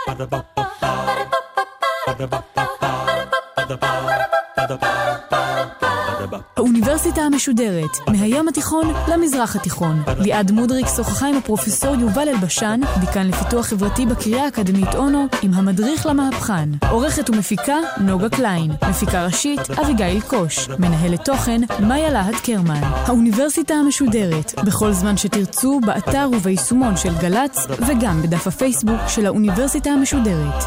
Ba-da-ba-ba. 0.09 0.63
האוניברסיטה 6.57 7.21
המשודרת, 7.23 7.91
מהים 8.09 8.49
התיכון 8.49 8.95
למזרח 9.09 9.57
התיכון. 9.57 10.03
ליעד 10.19 10.51
מודריק 10.51 10.87
שוחחה 10.97 11.27
עם 11.27 11.37
הפרופסור 11.37 11.95
יובל 11.95 12.29
אלבשן, 12.29 12.81
דיקן 13.01 13.27
לפיתוח 13.27 13.67
חברתי 13.67 14.07
בקריה 14.07 14.45
האקדמית 14.45 14.95
אונו, 14.95 15.27
עם 15.43 15.55
המדריך 15.55 16.07
למהפכן. 16.07 16.69
עורכת 16.91 17.31
ומפיקה, 17.31 17.77
נוגה 18.01 18.29
קליין. 18.29 18.71
מפיקה 18.91 19.25
ראשית, 19.25 19.71
אביגיל 19.71 20.21
קוש. 20.21 20.69
מנהלת 20.69 21.25
תוכן, 21.25 21.61
מאיה 21.81 22.11
להט 22.11 22.35
קרמן. 22.45 22.81
האוניברסיטה 22.83 23.75
המשודרת, 23.75 24.55
בכל 24.67 24.93
זמן 24.93 25.17
שתרצו, 25.17 25.81
באתר 25.87 26.29
וביישומון 26.33 26.97
של 26.97 27.15
גל"צ, 27.21 27.67
וגם 27.89 28.23
בדף 28.23 28.47
הפייסבוק 28.47 29.01
של 29.09 29.27
האוניברסיטה 29.27 29.91
המשודרת. 29.91 30.65